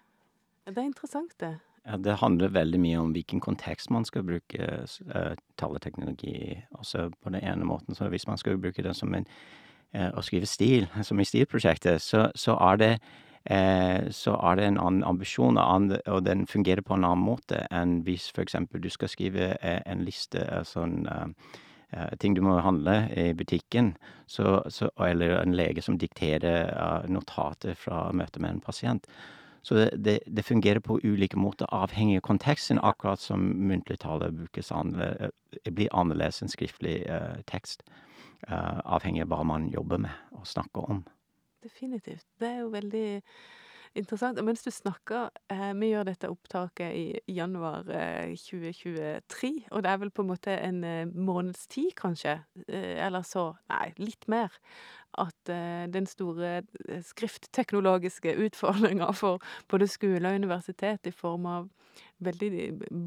Det 0.66 0.74
er 0.74 0.90
interessant, 0.90 1.38
det. 1.38 1.54
Ja, 1.87 2.02
det 2.02 2.18
handler 2.18 2.50
veldig 2.59 2.83
mye 2.83 2.98
om 3.06 3.14
hvilken 3.14 3.38
kontekst 3.46 3.94
man 3.94 4.04
skal 4.04 4.26
bruke 4.26 4.72
uh, 4.83 5.33
taleteknologi 5.62 6.35
i. 6.35 6.52
Også 6.83 7.06
på 7.14 7.30
den 7.30 7.46
ene 7.46 7.70
måten, 7.70 7.94
så 7.94 8.11
hvis 8.11 8.26
man 8.26 8.42
skal 8.42 8.59
bruke 8.59 8.83
det 8.83 8.98
som 8.98 9.14
en 9.14 9.22
eh, 9.22 9.69
å 9.92 10.22
skrive 10.22 10.46
stil, 10.46 10.87
som 11.03 11.18
i 11.20 11.26
stilprosjektet, 11.26 12.03
så, 12.03 12.29
så 12.38 12.55
er 12.70 12.76
det 12.79 12.92
eh, 13.44 14.11
så 14.11 14.37
er 14.37 14.57
det 14.57 14.68
en 14.68 14.79
annen 14.79 15.05
ambisjon, 15.05 15.59
og 15.59 16.22
den 16.26 16.46
fungerer 16.46 16.83
på 16.83 16.94
en 16.94 17.05
annen 17.05 17.24
måte 17.24 17.64
enn 17.70 18.00
hvis 18.07 18.31
for 18.35 18.44
eksempel 18.44 18.83
du 18.83 18.90
skal 18.90 19.11
skrive 19.12 19.55
eh, 19.61 19.81
en 19.87 20.05
liste 20.05 20.44
sånn 20.68 21.07
eh, 21.11 21.26
eh, 21.96 22.14
ting 22.20 22.37
du 22.37 22.42
må 22.44 22.59
handle 22.61 23.03
i 23.16 23.31
butikken, 23.35 23.94
så, 24.26 24.61
så, 24.68 24.90
eller 25.00 25.40
en 25.40 25.57
lege 25.57 25.83
som 25.83 25.98
dikterer 25.98 26.70
eh, 26.70 27.11
notater 27.11 27.79
fra 27.79 28.09
møtet 28.12 28.42
med 28.42 28.57
en 28.57 28.64
pasient. 28.64 29.09
Så 29.62 29.74
det, 29.76 29.90
det, 30.00 30.20
det 30.24 30.46
fungerer 30.48 30.81
på 30.81 30.96
ulike 31.05 31.37
måter, 31.37 31.68
avhengig 31.68 32.16
av 32.16 32.24
konteksten, 32.31 32.79
akkurat 32.81 33.20
som 33.20 33.42
muntlig 33.68 33.98
tale 34.00 34.31
brukes 34.33 34.72
annerledes, 34.72 35.35
blir 35.68 35.92
annerledes 35.92 36.40
enn 36.40 36.53
skriftlig 36.53 37.03
eh, 37.05 37.42
tekst. 37.50 37.85
Eh, 38.48 38.81
avhengig 38.85 39.24
av 39.24 39.33
hva 39.33 39.40
man 39.46 39.70
jobber 39.72 40.03
med 40.07 40.37
og 40.37 40.46
snakker 40.48 40.92
om. 40.96 41.00
Definitivt. 41.61 42.26
Det 42.40 42.48
er 42.48 42.62
jo 42.62 42.70
veldig 42.72 43.09
interessant. 43.98 44.38
Og 44.38 44.46
mens 44.46 44.62
du 44.64 44.70
snakker 44.72 45.29
eh, 45.53 45.72
Vi 45.79 45.90
gjør 45.90 46.07
dette 46.09 46.31
opptaket 46.31 46.94
i 46.96 47.35
januar 47.35 47.88
eh, 47.92 48.37
2023, 48.38 49.53
og 49.70 49.85
det 49.85 49.90
er 49.92 50.00
vel 50.05 50.12
på 50.14 50.24
en 50.24 50.31
måte 50.31 50.55
en 50.57 50.83
eh, 50.87 51.11
måneds 51.11 51.66
tid, 51.70 51.92
kanskje, 51.98 52.38
eh, 52.68 52.96
eller 53.05 53.26
så 53.26 53.50
Nei, 53.70 53.90
litt 54.00 54.29
mer. 54.31 54.55
At 55.18 55.50
eh, 55.50 55.88
den 55.90 56.07
store 56.07 56.61
skriftteknologiske 57.07 58.37
utfordringa 58.46 59.11
for 59.16 59.42
både 59.70 59.90
skole 59.90 60.22
og 60.29 60.40
universitet 60.44 61.11
i 61.11 61.14
form 61.14 61.48
av 61.50 61.68
veldig 62.22 62.53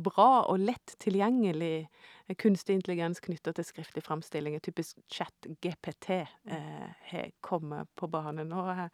bra 0.05 0.43
og 0.51 0.59
lett 0.67 0.95
tilgjengelig 1.01 1.77
eh, 1.85 2.11
kunstig 2.39 2.77
intelligens 2.77 3.19
knytta 3.23 3.51
til 3.53 3.65
skriftlig 3.67 4.03
framstilling, 4.05 4.55
typisk 4.63 4.99
chat-GPT, 5.11 6.23
eh, 6.23 6.89
har 7.09 7.31
kommet 7.41 7.89
på 7.99 8.07
banen. 8.07 8.53
Og 8.53 8.69
eh, 8.71 8.87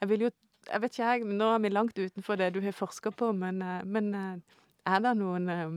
jeg 0.00 0.08
vil 0.08 0.28
jo 0.28 0.30
Jeg 0.68 0.82
vet 0.82 0.92
ikke, 0.92 1.04
jeg, 1.08 1.24
nå 1.24 1.46
er 1.54 1.58
vi 1.58 1.68
langt 1.68 1.98
utenfor 1.98 2.36
det 2.36 2.50
du 2.52 2.60
har 2.60 2.72
forska 2.76 3.10
på, 3.10 3.32
men, 3.32 3.62
eh, 3.62 3.84
men 3.84 4.14
eh, 4.14 4.36
er 4.86 4.98
det 5.00 5.14
noen 5.16 5.48
eh, 5.48 5.70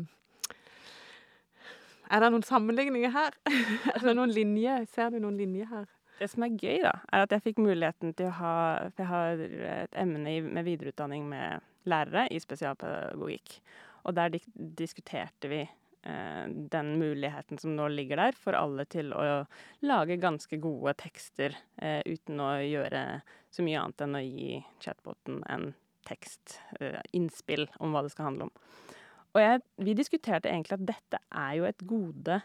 Er 2.12 2.20
det 2.20 2.32
noen 2.32 2.44
sammenligninger 2.44 3.10
her? 3.10 3.32
er 3.96 4.04
det 4.04 4.16
noen 4.16 4.30
linjer? 4.30 4.86
Ser 4.92 5.10
du 5.10 5.20
noen 5.20 5.38
linjer 5.38 5.70
her? 5.70 5.86
Det 6.20 6.30
som 6.30 6.44
er 6.44 6.58
gøy, 6.60 6.82
da, 6.84 6.98
er 7.12 7.24
at 7.24 7.32
jeg 7.32 7.44
fikk 7.48 7.62
muligheten 7.64 8.14
til 8.14 8.28
å 8.28 8.36
ha 8.42 8.56
For 8.90 9.04
jeg 9.04 9.08
har 9.08 9.46
et 9.84 9.96
emne 9.96 10.42
med 10.44 10.68
videreutdanning 10.68 11.26
med 11.32 11.64
lærere 11.90 12.28
i 12.32 12.40
spesialpedagogikk. 12.40 13.58
Og 14.04 14.16
der 14.16 14.36
diskuterte 14.56 15.50
vi 15.52 15.62
eh, 15.64 15.83
den 16.04 16.98
muligheten 17.00 17.58
som 17.58 17.76
nå 17.78 17.88
ligger 17.88 18.20
der, 18.20 18.36
for 18.36 18.58
alle 18.58 18.86
til 18.92 19.14
å 19.16 19.44
lage 19.88 20.20
ganske 20.20 20.60
gode 20.60 20.96
tekster 21.00 21.56
eh, 21.80 22.02
uten 22.06 22.42
å 22.44 22.50
gjøre 22.60 23.22
så 23.54 23.64
mye 23.64 23.80
annet 23.80 24.04
enn 24.04 24.20
å 24.20 24.24
gi 24.26 24.58
chatboten 24.84 25.44
en 25.48 25.70
tekst, 26.08 26.60
eh, 26.80 27.00
innspill 27.16 27.70
om 27.80 27.96
hva 27.96 28.04
det 28.04 28.12
skal 28.12 28.32
handle 28.32 28.50
om. 28.50 28.54
Og 29.34 29.42
jeg, 29.42 29.64
vi 29.88 29.96
diskuterte 29.98 30.52
egentlig 30.52 30.78
at 30.78 30.90
dette 30.92 31.22
er 31.32 31.56
jo 31.58 31.70
et 31.70 31.88
gode 31.90 32.42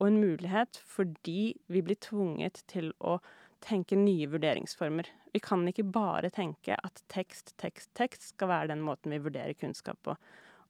og 0.00 0.06
en 0.08 0.20
mulighet 0.22 0.80
fordi 0.90 1.52
vi 1.70 1.84
blir 1.84 2.00
tvunget 2.00 2.64
til 2.70 2.94
å 2.98 3.18
tenke 3.60 3.98
nye 3.98 4.28
vurderingsformer. 4.32 5.10
Vi 5.34 5.42
kan 5.44 5.66
ikke 5.68 5.84
bare 5.84 6.32
tenke 6.32 6.78
at 6.80 7.02
tekst, 7.12 7.52
tekst, 7.60 7.92
tekst 7.94 8.32
skal 8.32 8.50
være 8.50 8.72
den 8.72 8.82
måten 8.82 9.12
vi 9.12 9.20
vurderer 9.22 9.52
kunnskap 9.58 10.00
på. 10.06 10.16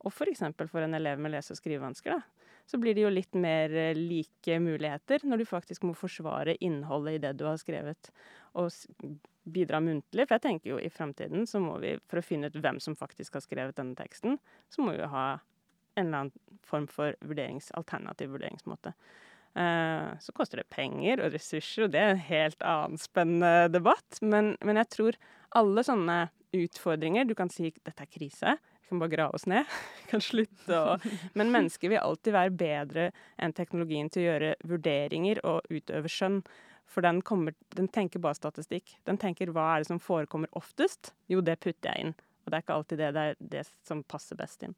Og 0.01 0.15
for 0.15 0.31
eksempel 0.31 0.69
for 0.71 0.85
en 0.85 0.97
elev 0.97 1.21
med 1.21 1.35
lese- 1.35 1.55
og 1.55 1.61
skrivevansker, 1.61 2.17
da, 2.17 2.51
så 2.71 2.79
blir 2.79 2.95
det 2.95 3.05
jo 3.05 3.13
litt 3.13 3.35
mer 3.35 3.73
eh, 3.75 3.97
like 3.97 4.59
muligheter 4.63 5.25
når 5.27 5.43
du 5.43 5.49
faktisk 5.49 5.85
må 5.89 5.95
forsvare 5.99 6.57
innholdet 6.65 7.19
i 7.19 7.23
det 7.27 7.35
du 7.41 7.47
har 7.49 7.59
skrevet, 7.61 8.13
og 8.59 8.71
bidra 9.51 9.81
muntlig. 9.83 10.27
For 10.27 10.37
jeg 10.37 10.47
tenker 10.47 10.75
jo 10.75 10.81
i 10.81 10.93
fremtiden 10.93 11.49
så 11.51 11.61
må 11.63 11.77
vi, 11.83 11.97
for 12.11 12.21
å 12.21 12.25
finne 12.25 12.51
ut 12.51 12.59
hvem 12.61 12.81
som 12.83 12.99
faktisk 12.99 13.39
har 13.39 13.45
skrevet 13.45 13.79
denne 13.81 13.99
teksten, 13.99 14.39
så 14.71 14.85
må 14.85 14.95
vi 14.95 15.03
jo 15.03 15.11
ha 15.13 15.27
en 15.99 16.07
eller 16.07 16.25
annen 16.25 16.63
form 16.67 16.87
for 16.91 17.17
vurderings, 17.27 17.73
alternativ 17.77 18.31
vurderingsmåte. 18.37 18.95
Eh, 19.59 20.11
så 20.23 20.33
koster 20.37 20.63
det 20.63 20.71
penger 20.71 21.25
og 21.25 21.35
ressurser, 21.35 21.87
og 21.87 21.95
det 21.95 22.03
er 22.03 22.13
en 22.15 22.27
helt 22.31 22.63
annen 22.63 23.01
spennende 23.03 23.71
debatt. 23.73 24.21
Men, 24.23 24.55
men 24.63 24.79
jeg 24.79 24.93
tror 24.95 25.19
alle 25.59 25.83
sånne 25.87 26.21
utfordringer 26.55 27.29
Du 27.31 27.37
kan 27.39 27.51
si 27.51 27.69
'dette 27.71 28.03
er 28.03 28.11
krise', 28.11 28.57
kan 28.91 29.03
bare 29.03 29.13
grave 29.13 29.39
oss 29.39 29.47
ned. 29.51 29.69
Kan 30.11 30.23
slutte 30.25 30.77
å 30.77 30.97
Men 31.39 31.53
mennesker 31.55 31.93
vil 31.93 32.03
alltid 32.03 32.35
være 32.37 32.57
bedre 32.63 33.11
enn 33.39 33.55
teknologien 33.57 34.11
til 34.11 34.25
å 34.25 34.29
gjøre 34.29 34.55
vurderinger 34.73 35.43
og 35.47 35.71
utøve 35.71 36.11
skjønn. 36.11 36.43
For 36.91 37.07
den, 37.07 37.21
kommer, 37.23 37.55
den 37.79 37.87
tenker 37.89 38.23
bare 38.23 38.35
statistikk. 38.35 38.97
Den 39.07 39.19
tenker 39.23 39.53
'hva 39.55 39.69
er 39.77 39.85
det 39.85 39.91
som 39.93 40.03
forekommer 40.03 40.51
oftest'? 40.59 41.13
Jo, 41.31 41.41
det 41.41 41.61
putter 41.63 41.95
jeg 41.95 42.07
inn. 42.07 42.15
Og 42.43 42.51
det 42.51 42.57
er 42.59 42.65
ikke 42.65 42.79
alltid 42.81 42.99
det 42.99 43.11
det 43.15 43.27
er 43.29 43.37
det 43.39 43.67
som 43.87 44.03
passer 44.03 44.37
best 44.37 44.65
inn. 44.67 44.75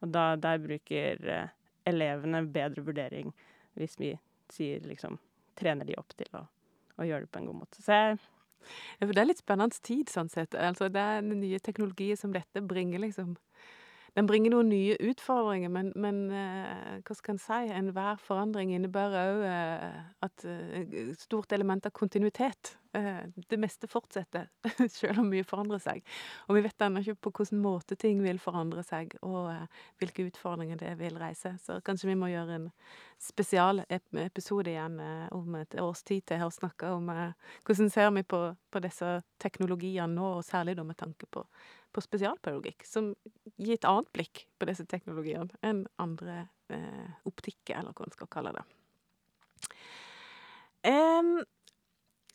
Og 0.00 0.08
da, 0.08 0.36
der 0.40 0.62
bruker 0.62 1.28
eh, 1.28 1.52
elevene 1.84 2.46
bedre 2.48 2.84
vurdering 2.86 3.32
hvis 3.76 3.98
vi 4.00 4.14
sier 4.50 4.80
liksom 4.88 5.18
trener 5.60 5.84
de 5.84 5.98
opp 6.00 6.14
til 6.16 6.30
å, 6.36 6.46
å 6.96 7.06
gjøre 7.06 7.26
det 7.26 7.32
på 7.32 7.42
en 7.42 7.50
god 7.50 7.60
måte. 7.62 7.82
Så 7.84 7.92
jeg, 7.96 8.20
Ja, 9.00 9.06
for 9.06 9.14
det 9.16 9.22
er 9.22 9.28
litt 9.30 9.40
spennende 9.40 9.84
tid, 9.84 10.10
sånn 10.12 10.28
sett. 10.28 10.54
Altså, 10.54 10.90
det 10.92 11.00
er 11.00 11.22
nye 11.24 11.60
teknologier 11.64 12.18
som 12.20 12.32
dette 12.34 12.60
bringer 12.60 13.00
liksom 13.00 13.36
Den 14.16 14.26
bringer 14.26 14.54
noen 14.54 14.70
nye 14.72 14.96
utfordringer, 15.10 15.70
men, 15.72 15.92
men 15.94 16.22
eh, 16.34 16.98
hva 17.06 17.16
skal 17.16 17.36
en 17.36 17.42
si? 17.42 17.60
Enhver 17.76 18.20
forandring 18.22 18.74
innebærer 18.74 19.34
òg 19.34 19.46
eh, 19.46 20.00
at 20.26 20.46
et 20.46 21.20
stort 21.20 21.52
element 21.56 21.86
av 21.86 21.94
kontinuitet. 21.96 22.74
Eh, 22.92 23.22
det 23.48 23.56
meste 23.56 23.86
fortsetter, 23.86 24.48
selv 24.90 25.22
om 25.22 25.28
mye 25.30 25.46
forandrer 25.46 25.78
seg. 25.78 26.02
Og 26.48 26.56
vi 26.56 26.62
vet 26.64 26.82
ennå 26.82 27.04
ikke 27.04 27.20
på 27.28 27.32
hvilken 27.38 27.60
måte 27.62 27.94
ting 27.94 28.18
vil 28.24 28.40
forandre 28.42 28.82
seg, 28.86 29.14
og 29.22 29.52
eh, 29.52 29.84
hvilke 30.02 30.26
utfordringer 30.26 30.80
det 30.80 30.96
vil 30.98 31.18
reise. 31.20 31.54
Så 31.62 31.78
kanskje 31.86 32.10
vi 32.10 32.18
må 32.18 32.32
gjøre 32.32 32.56
en 32.58 32.66
spesial 33.22 33.84
episode 33.90 34.72
igjen 34.72 34.98
eh, 35.04 35.28
om 35.36 35.54
et 35.60 35.78
års 35.78 36.02
tid 36.02 36.26
til 36.32 36.42
å 36.42 36.50
snakke 36.50 36.90
om 36.96 37.12
eh, 37.14 37.36
hvordan 37.68 37.92
ser 37.94 38.10
vi 38.16 38.26
på, 38.26 38.42
på 38.70 38.82
disse 38.82 39.20
teknologiene 39.38 40.10
nå, 40.16 40.32
og 40.40 40.46
særlig 40.46 40.74
da 40.80 40.86
med 40.88 40.98
tanke 40.98 41.30
på, 41.30 41.44
på 41.92 42.02
spesialpedagogikk, 42.04 42.84
som 42.86 43.12
gir 43.56 43.76
et 43.76 43.86
annet 43.88 44.10
blikk 44.14 44.44
på 44.58 44.68
disse 44.70 44.86
teknologiene 44.88 45.56
enn 45.66 45.84
andre 46.02 46.44
eh, 46.72 47.08
optikker, 47.28 47.78
eller 47.80 47.96
hva 47.96 48.06
en 48.06 48.14
skal 48.14 48.30
kalle 48.32 48.54
det. 48.56 48.66
Um, 50.86 51.40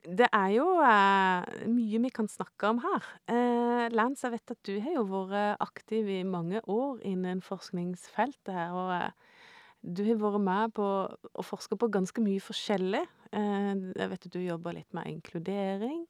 det 0.06 0.28
er 0.38 0.50
jo 0.54 0.66
eh, 0.86 1.68
mye 1.72 2.02
vi 2.04 2.12
kan 2.14 2.28
snakke 2.30 2.70
om 2.70 2.82
her. 2.84 3.06
Eh, 3.32 3.86
Lance, 3.94 4.26
jeg 4.26 4.36
vet 4.36 4.54
at 4.54 4.68
du 4.68 4.76
har 4.84 4.98
jo 5.00 5.06
vært 5.10 5.64
aktiv 5.64 6.10
i 6.12 6.22
mange 6.28 6.62
år 6.70 7.02
innen 7.08 7.42
forskningsfeltet 7.46 8.54
her, 8.54 8.76
og 8.76 8.92
eh, 9.00 9.40
du 9.86 10.04
har 10.08 10.20
vært 10.22 10.46
med 10.46 10.76
på 10.78 10.90
å 11.10 11.46
forske 11.46 11.78
på 11.78 11.90
ganske 11.94 12.22
mye 12.26 12.44
forskjellig. 12.44 13.02
Eh, 13.32 13.72
jeg 13.98 14.12
vet 14.12 14.30
at 14.30 14.36
du 14.36 14.42
jobber 14.44 14.78
litt 14.78 14.92
med 14.98 15.10
inkludering, 15.10 16.06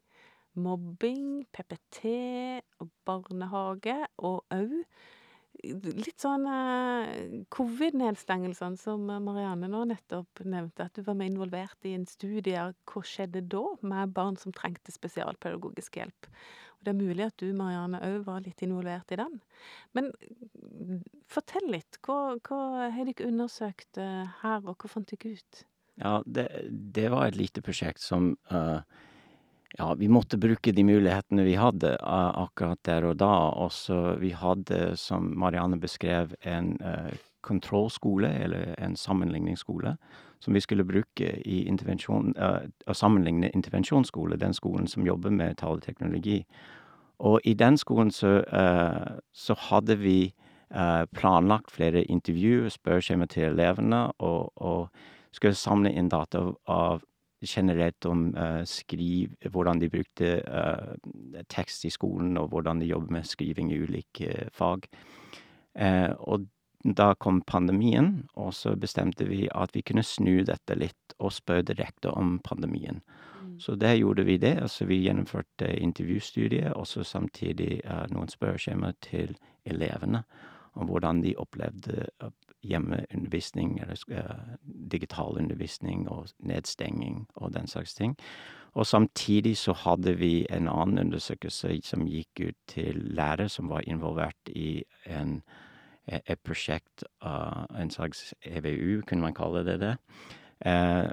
mobbing, 0.55 1.45
PPT 1.53 2.15
og 2.81 2.89
barnehage, 3.07 3.99
og 4.17 4.43
òg 4.53 4.81
litt 5.63 6.21
sånn 6.21 6.45
eh, 6.49 7.39
covid-nedstengelsene 7.53 8.79
som 8.79 9.05
Marianne 9.07 9.69
nå 9.71 9.85
nettopp 9.89 10.43
nevnte, 10.45 10.87
at 10.87 10.97
du 10.97 11.05
var 11.05 11.17
med 11.17 11.31
involvert 11.31 11.87
i 11.87 11.95
en 11.97 12.05
studie. 12.09 12.67
Hva 12.89 13.03
skjedde 13.05 13.45
da 13.51 13.63
med 13.85 14.13
barn 14.15 14.37
som 14.41 14.53
trengte 14.55 14.93
spesialpedagogisk 14.93 15.99
hjelp? 16.01 16.29
Og 16.77 16.87
det 16.87 16.93
er 16.93 16.99
mulig 16.99 17.27
at 17.27 17.37
du, 17.41 17.47
Marianne, 17.57 18.01
òg 18.03 18.25
var 18.27 18.43
litt 18.45 18.61
involvert 18.65 19.15
i 19.15 19.19
den. 19.21 19.39
Men 19.97 20.11
mm, 20.11 21.01
fortell 21.31 21.71
litt. 21.71 22.01
Hva, 22.05 22.35
hva 22.45 22.89
har 22.93 23.09
dere 23.09 23.29
undersøkt 23.29 24.01
eh, 24.01 24.37
her, 24.43 24.61
og 24.65 24.75
hva 24.75 24.91
fant 24.91 25.15
dere 25.15 25.37
ut? 25.39 25.65
Ja, 26.01 26.19
det, 26.27 26.49
det 26.67 27.09
var 27.13 27.29
et 27.29 27.39
lite 27.39 27.63
prosjekt 27.63 28.03
som 28.03 28.33
eh, 28.51 28.81
Ja, 29.77 29.93
vi 29.93 30.07
måtte 30.07 30.38
bruke 30.39 30.71
de 30.71 30.83
mulighetene 30.88 31.43
vi 31.43 31.57
hadde 31.59 31.97
akkurat 31.99 32.79
der 32.88 33.09
og 33.09 33.17
da. 33.19 33.31
Og 33.59 33.73
så 33.75 34.15
vi 34.21 34.31
hadde, 34.31 34.95
som 34.95 35.33
Marianne 35.35 35.79
beskrev, 35.79 36.31
en 36.47 36.77
eh, 36.79 37.11
kontrollskole, 37.43 38.29
eller 38.43 38.75
en 38.79 38.95
sammenligningsskole, 38.95 39.97
som 40.39 40.53
vi 40.53 40.61
skulle 40.63 40.85
bruke 40.88 41.27
i 41.45 41.65
intervensjon 41.67 42.33
å 42.38 42.93
sammenligne 42.93 43.51
intervensjonsskole, 43.53 44.38
den 44.38 44.53
skolen 44.53 44.88
som 44.88 45.05
jobber 45.05 45.33
med 45.33 45.57
taleteknologi. 45.59 46.43
Og 47.19 47.39
i 47.43 47.53
den 47.53 47.77
skolen 47.77 48.11
så 48.11 48.41
så 49.33 49.55
hadde 49.69 49.95
vi 50.01 50.33
planlagt 51.15 51.71
flere 51.71 52.03
intervju, 52.03 52.69
spørreskjema 52.69 53.25
til 53.25 53.51
elevene, 53.51 54.11
og 54.19 54.51
og 54.55 54.89
skulle 55.31 55.55
samle 55.55 55.91
inn 55.91 56.09
data 56.09 56.41
av 56.67 57.03
generelt 57.43 58.06
om 58.06 58.30
skriv 58.65 59.34
hvordan 59.52 59.80
de 59.82 59.89
brukte 59.89 60.30
tekst 61.52 61.86
i 61.86 61.91
skolen, 61.93 62.38
og 62.38 62.50
hvordan 62.54 62.80
de 62.80 62.89
jobber 62.89 63.17
med 63.17 63.28
skriving 63.28 63.74
i 63.74 63.80
ulike 63.84 64.50
fag. 64.54 64.88
Og 66.19 66.48
da 66.86 67.13
kom 67.17 67.41
pandemien, 67.41 68.28
og 68.38 68.54
så 68.54 68.76
bestemte 68.78 69.26
vi 69.26 69.50
at 69.52 69.74
vi 69.74 69.82
kunne 69.82 70.04
snu 70.06 70.43
dette 70.45 70.78
litt 70.78 71.15
og 71.19 71.34
spørre 71.34 71.65
direkte 71.65 72.12
om 72.13 72.39
pandemien. 72.45 73.02
Så 73.58 73.76
det 73.80 73.98
gjorde 73.98 74.26
vi 74.28 74.38
det, 74.38 74.58
altså 74.62 74.86
vi 74.86 75.04
gjennomførte 75.06 75.69
intervjustudier, 75.80 76.74
og 76.76 76.88
så 76.88 77.04
samtidig 77.08 77.82
noen 78.12 78.30
spørreskjemaer 78.30 78.98
til 79.02 79.38
elevene 79.65 80.24
om 80.76 80.89
hvordan 80.89 81.21
de 81.24 81.38
opplevde 81.39 82.10
hjemmeundervisning 82.65 83.80
eller 83.84 84.58
digital 84.91 85.38
undervisning 85.41 86.10
og 86.10 86.28
nedstenging 86.39 87.25
og 87.36 87.54
den 87.54 87.67
slags 87.67 87.93
ting. 87.93 88.17
Og 88.75 88.88
samtidig 88.88 89.58
så 89.58 89.73
hadde 89.73 90.17
vi 90.19 90.45
en 90.51 90.67
annen 90.67 90.99
undersøkelse 91.06 91.78
som 91.84 92.08
gikk 92.08 92.41
ut 92.49 92.58
til 92.67 92.99
lærere 93.15 93.49
som 93.49 93.69
var 93.71 93.88
involvert 93.88 94.51
i 94.51 94.84
en 95.06 95.41
et 96.08 96.39
prosjekt, 96.45 97.04
en 97.25 97.89
slags 97.89 98.34
EVU, 98.45 99.01
kunne 99.08 99.21
man 99.25 99.34
kalle 99.34 99.63
det 99.65 99.80
det, 99.82 99.93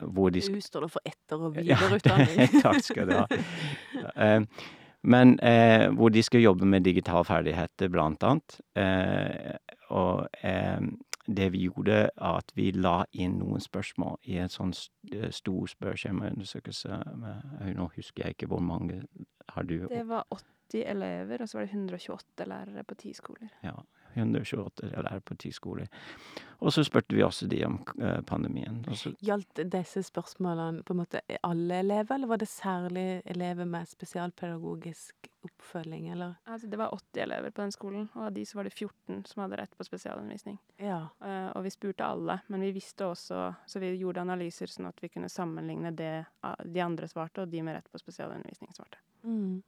hvor 0.05 0.29
de 0.29 0.43
sk 0.45 0.53
EVU 0.53 0.61
står 0.67 0.85
det 0.85 0.91
for 0.93 1.09
etter- 1.09 1.47
og 1.47 1.55
videreutdanning. 1.59 2.53
Takk 2.67 2.85
skal 2.85 3.09
du 3.09 3.15
ha. 3.17 4.37
Men 5.03 5.38
hvor 5.97 6.12
de 6.12 6.23
skal 6.23 6.45
jobbe 6.45 6.69
med 6.69 6.85
digital 6.85 7.25
ferdigheter, 7.25 7.88
blant 7.88 8.23
annet. 8.23 8.61
Og 9.88 10.29
det 11.37 11.49
vi 11.55 11.66
gjorde, 11.66 12.11
at 12.16 12.53
vi 12.57 12.71
la 12.77 13.03
inn 13.12 13.38
noen 13.40 13.62
spørsmål 13.62 14.18
i 14.31 14.38
en 14.42 14.53
sånn 14.53 14.75
st 14.77 15.31
stor 15.35 15.71
spørreskjemaundersøkelse 15.71 17.01
med 17.21 17.75
Nå 17.77 17.88
husker 17.97 18.27
jeg 18.27 18.37
ikke 18.37 18.51
hvor 18.53 18.62
mange 18.64 19.03
har 19.55 19.66
du 19.66 19.88
Det 19.90 20.05
var 20.09 20.27
80 20.31 20.85
elever, 20.95 21.42
og 21.42 21.49
så 21.49 21.59
var 21.59 21.66
det 21.66 21.75
128 21.75 22.47
lærere 22.49 22.85
på 22.85 22.95
10 22.95 23.14
skoler. 23.18 23.51
Ja, 23.64 23.75
128 24.14 24.90
lærere 24.92 25.20
på 25.20 25.37
ti 25.40 25.51
skoler. 25.53 25.88
Og 26.62 26.70
så 26.70 26.85
spurte 26.87 27.16
vi 27.16 27.25
også 27.27 27.48
de 27.51 27.59
om 27.66 27.81
pandemien, 28.29 28.85
og 28.87 29.16
Gjaldt 29.18 29.64
disse 29.72 30.05
spørsmålene 30.07 30.85
på 30.87 30.94
en 30.94 31.01
måte 31.01 31.22
alle 31.42 31.81
elever, 31.83 32.14
eller 32.14 32.31
var 32.31 32.38
det 32.38 32.46
særlig 32.46 33.22
elever 33.27 33.66
med 33.66 33.90
spesialpedagogisk 33.90 35.27
oppfølging, 35.42 36.12
eller? 36.14 36.37
Altså, 36.46 36.70
det 36.70 36.79
var 36.79 36.94
80 36.94 37.25
elever 37.25 37.51
på 37.51 37.64
den 37.64 37.75
skolen, 37.75 38.07
og 38.14 38.29
av 38.29 38.33
de 38.37 38.46
så 38.46 38.61
var 38.61 38.70
det 38.70 38.75
14 38.77 39.25
som 39.27 39.42
hadde 39.42 39.59
rett 39.59 39.75
på 39.75 39.88
spesialundervisning. 39.88 40.61
Ja. 40.79 41.01
Og 41.57 41.66
vi 41.66 41.75
spurte 41.75 42.07
alle, 42.07 42.38
men 42.46 42.62
vi 42.62 42.70
visste 42.79 43.11
også 43.11 43.42
Så 43.66 43.83
vi 43.83 43.90
gjorde 43.98 44.22
analyser 44.22 44.70
sånn 44.70 44.87
at 44.87 45.03
vi 45.03 45.11
kunne 45.11 45.33
sammenligne 45.33 45.90
det 45.98 46.14
de 46.62 46.81
andre 46.85 47.11
svarte, 47.11 47.42
og 47.42 47.51
de 47.51 47.62
med 47.66 47.75
rett 47.81 47.90
på 47.90 47.98
spesialundervisning 47.98 48.70
svarte. 48.77 49.03
Mm. 49.27 49.64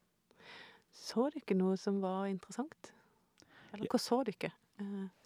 Så 0.95 1.27
dere 1.35 1.59
noe 1.59 1.75
som 1.81 1.99
var 2.05 2.29
interessant? 2.31 2.93
Eller 3.75 3.91
hva 3.91 4.01
så 4.01 4.23
dere? 4.27 4.55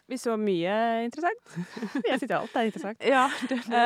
Vi 0.08 0.16
så 0.16 0.38
mye 0.40 0.74
interessant. 1.04 1.50
Jeg 2.08 2.22
sitter 2.22 2.38
alt 2.38 2.54
er 2.56 2.68
interessant. 2.70 3.02
Ja, 3.04 3.26
det 3.44 3.58
det, 3.66 3.82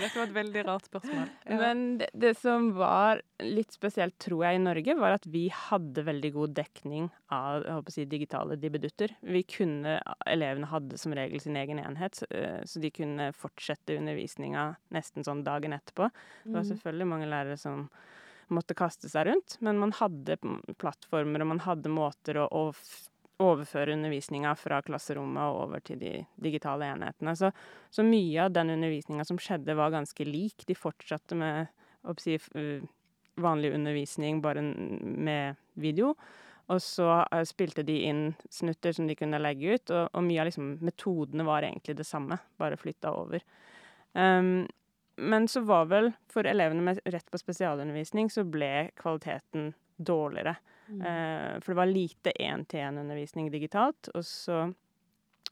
det, 0.00 0.08
var 0.14 0.22
et 0.24 0.32
veldig 0.38 0.62
rart 0.64 0.88
spørsmål. 0.88 1.26
Ja. 1.50 1.58
Men 1.60 1.82
det 1.98 2.08
det 2.14 2.30
som 2.38 2.70
var 2.78 3.20
litt 3.42 3.74
spesielt, 3.74 4.14
tror 4.22 4.44
jeg, 4.46 4.56
i 4.56 4.62
Norge, 4.62 4.94
var 4.96 5.16
at 5.18 5.26
vi 5.28 5.48
hadde 5.52 6.04
veldig 6.06 6.30
god 6.36 6.54
dekning 6.56 7.08
av, 7.34 7.66
si, 7.92 8.06
digitale 8.08 8.56
dibbedutter. 8.60 9.12
Vi 9.20 9.42
kunne 9.50 9.98
Elevene 10.30 10.70
hadde 10.70 11.00
som 11.00 11.12
regel 11.16 11.42
sin 11.42 11.58
egen 11.60 11.82
enhet, 11.82 12.22
så 12.22 12.80
de 12.80 12.92
kunne 12.94 13.28
fortsette 13.36 13.98
undervisninga 13.98 14.68
nesten 14.96 15.26
sånn 15.26 15.44
dagen 15.44 15.76
etterpå. 15.76 16.08
Det 16.46 16.56
var 16.56 16.68
selvfølgelig 16.70 17.10
mange 17.12 17.28
lærere 17.28 17.60
som 17.60 17.88
måtte 18.50 18.74
kaste 18.78 19.10
seg 19.10 19.28
rundt, 19.28 19.58
men 19.64 19.78
man 19.82 19.92
hadde 19.98 20.38
plattformer, 20.80 21.44
og 21.44 21.52
man 21.52 21.64
hadde 21.66 21.92
måter 21.92 22.40
å 22.42 22.48
å 22.50 22.64
overføre 23.40 23.94
undervisninga 23.96 24.52
fra 24.58 24.82
klasserommet 24.84 25.42
og 25.48 25.62
over 25.64 25.82
til 25.84 26.00
de 26.00 26.12
digitale 26.40 26.90
enhetene. 26.92 27.34
Så 27.36 27.50
så 27.90 28.04
mye 28.06 28.44
av 28.44 28.52
den 28.54 28.74
undervisninga 28.76 29.24
som 29.26 29.40
skjedde, 29.40 29.76
var 29.78 29.94
ganske 29.94 30.26
lik. 30.28 30.66
De 30.68 30.76
fortsatte 30.76 31.38
med, 31.38 31.70
si, 32.20 32.36
vanlig 33.40 33.72
undervisning, 33.74 34.42
bare 34.44 34.62
med 34.62 35.56
video. 35.74 36.14
Og 36.70 36.78
så 36.84 37.08
spilte 37.48 37.82
de 37.82 37.96
inn 38.06 38.26
snutter 38.52 38.94
som 38.94 39.08
de 39.10 39.16
kunne 39.18 39.40
legge 39.42 39.74
ut, 39.74 39.90
og 39.90 40.12
og 40.14 40.22
mye 40.22 40.42
av 40.42 40.50
liksom 40.50 40.76
metodene 40.86 41.46
var 41.48 41.66
egentlig 41.66 41.96
det 41.98 42.06
samme, 42.06 42.38
bare 42.60 42.78
flytta 42.78 43.10
over. 43.10 43.42
Men 45.20 45.48
så 45.48 45.60
var 45.66 45.88
vel 45.90 46.12
for 46.30 46.46
elevene 46.46 46.84
med 46.84 47.00
rett 47.04 47.26
på 47.30 47.40
spesialundervisning, 47.42 48.30
så 48.30 48.44
ble 48.46 48.90
kvaliteten 49.00 49.72
dårligere. 50.00 50.56
Mm. 50.90 51.02
For 51.62 51.70
det 51.70 51.78
var 51.78 51.86
lite 51.90 52.32
én-til-én-undervisning 52.42 53.50
digitalt, 53.52 54.08
og 54.14 54.24
så 54.26 54.64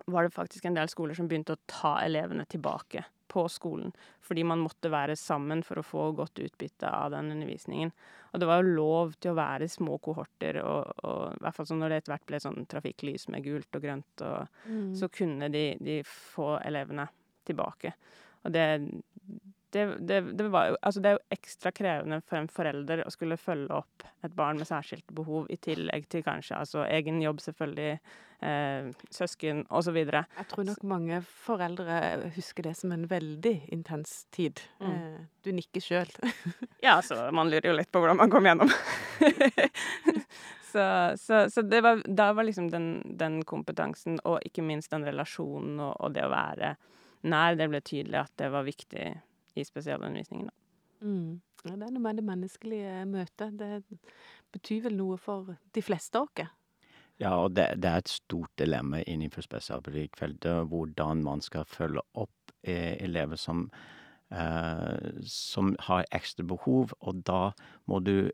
var 0.06 0.24
det 0.26 0.34
faktisk 0.34 0.64
en 0.66 0.74
del 0.78 0.88
skoler 0.90 1.14
som 1.14 1.28
begynte 1.30 1.54
å 1.54 1.60
ta 1.70 1.92
elevene 2.02 2.46
tilbake 2.50 3.04
på 3.28 3.42
skolen, 3.52 3.90
fordi 4.24 4.42
man 4.48 4.62
måtte 4.64 4.88
være 4.90 5.14
sammen 5.20 5.60
for 5.66 5.78
å 5.78 5.84
få 5.84 6.06
godt 6.16 6.40
utbytte 6.40 6.88
av 6.88 7.10
den 7.12 7.28
undervisningen. 7.34 7.90
Og 8.32 8.40
det 8.40 8.48
var 8.48 8.62
jo 8.62 8.72
lov 8.78 9.12
til 9.20 9.34
å 9.34 9.38
være 9.38 9.68
små 9.68 9.98
kohorter, 10.00 10.62
og 10.64 11.04
og 11.04 11.36
hvert 11.42 11.54
fall 11.58 11.68
sånn 11.68 11.82
når 11.84 11.92
det 11.92 11.98
etter 12.02 12.14
hvert 12.14 12.26
ble 12.30 12.40
sånn 12.40 12.66
trafikklys 12.72 13.28
med 13.28 13.44
gult 13.44 13.76
og 13.76 13.84
grønt, 13.84 14.24
og 14.24 14.48
Mm. 14.66 14.94
så 14.96 15.10
kunne 15.12 15.50
de 15.52 15.76
de 15.80 16.02
få 16.08 16.56
elevene 16.64 17.08
tilbake. 17.44 17.92
Og 18.44 18.52
det 18.52 18.64
det 19.74 19.84
det 20.08 20.20
det 20.38 20.46
var 20.52 20.76
altså, 20.82 21.00
det 21.00 21.10
er 21.10 21.18
jo 21.18 21.36
ekstra 21.36 21.72
krevende 21.74 22.20
for 22.24 22.40
en 22.40 22.48
forelder 22.52 23.04
å 23.04 23.12
skulle 23.12 23.36
følge 23.40 23.74
opp 23.80 24.06
et 24.26 24.34
barn 24.38 24.58
med 24.58 24.68
særskilte 24.68 25.14
behov, 25.14 25.46
i 25.50 25.56
tillegg 25.56 26.08
til 26.10 26.24
kanskje 26.26 26.56
altså 26.58 26.86
egen 26.88 27.20
jobb, 27.22 27.38
selvfølgelig, 27.44 27.98
søsken, 29.10 29.64
og 29.70 29.82
så 29.84 29.92
videre. 29.94 30.24
Jeg 30.38 30.46
tror 30.52 30.66
nok 30.68 30.82
mange 30.86 31.20
foreldre 31.26 32.30
husker 32.36 32.68
det 32.68 32.74
som 32.78 32.92
en 32.94 33.06
veldig 33.10 33.54
intens 33.74 34.26
tid. 34.34 34.62
Mm. 34.78 35.26
Du 35.42 35.50
nikker 35.54 35.82
sjøl. 35.82 36.12
Ja, 36.86 37.00
så 37.02 37.28
man 37.34 37.50
lurer 37.50 37.72
jo 37.72 37.74
litt 37.74 37.90
på 37.90 37.98
hvordan 37.98 38.20
man 38.20 38.30
kom 38.30 38.46
gjennom. 38.46 38.70
Så 40.68 40.82
så 41.16 41.46
så 41.50 41.62
det 41.64 41.78
var 41.80 42.02
da 42.04 42.26
var 42.36 42.44
liksom 42.44 42.66
den 42.68 43.16
den 43.18 43.38
kompetansen, 43.48 44.18
og 44.28 44.44
ikke 44.44 44.62
minst 44.62 44.92
den 44.92 45.06
relasjonen 45.08 45.80
og 45.80 45.94
og 45.96 46.12
det 46.12 46.26
å 46.26 46.28
være 46.28 46.74
nær, 47.26 47.56
det 47.56 47.70
ble 47.72 47.80
tydelig 47.80 48.20
at 48.20 48.34
det 48.38 48.50
var 48.52 48.66
viktig 48.66 49.06
i 49.58 49.66
spesialundervisningen, 49.66 50.48
da. 50.50 50.54
Mm. 51.06 51.40
Ja, 51.64 51.74
det 51.74 51.86
er 51.86 51.92
noe 51.94 52.02
med 52.02 52.18
det 52.18 52.24
menneskelige 52.26 53.04
møtet. 53.10 53.58
Det 53.58 53.98
betyr 54.54 54.84
vel 54.88 54.96
noe 54.98 55.18
for 55.18 55.54
de 55.74 55.82
fleste 55.82 56.18
av 56.18 56.30
oss? 56.30 56.54
Ja, 57.18 57.34
og 57.34 57.54
det 57.58 57.68
det 57.82 57.90
er 57.90 58.02
et 58.02 58.10
stort 58.12 58.50
dilemma 58.58 59.02
innenfor 59.02 59.42
spesialpedagogikkfeltet, 59.42 60.68
hvordan 60.70 61.22
man 61.26 61.42
skal 61.42 61.66
følge 61.66 62.02
opp 62.14 62.52
elever 62.62 63.36
som 63.36 63.68
som 65.24 65.70
har 65.80 66.04
ekstra 66.12 66.44
behov, 66.44 66.92
og 67.00 67.22
da 67.24 67.52
må 67.88 67.98
du 68.04 68.28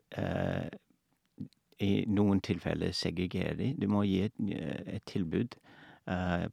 i 1.79 2.05
noen 2.07 2.41
tilfeller 2.43 2.91
segregere 2.91 3.55
dem. 3.55 3.77
Du 3.79 3.87
må 3.87 4.03
gi 4.03 4.25
et 4.25 4.35
et 4.87 5.05
tilbud 5.05 5.55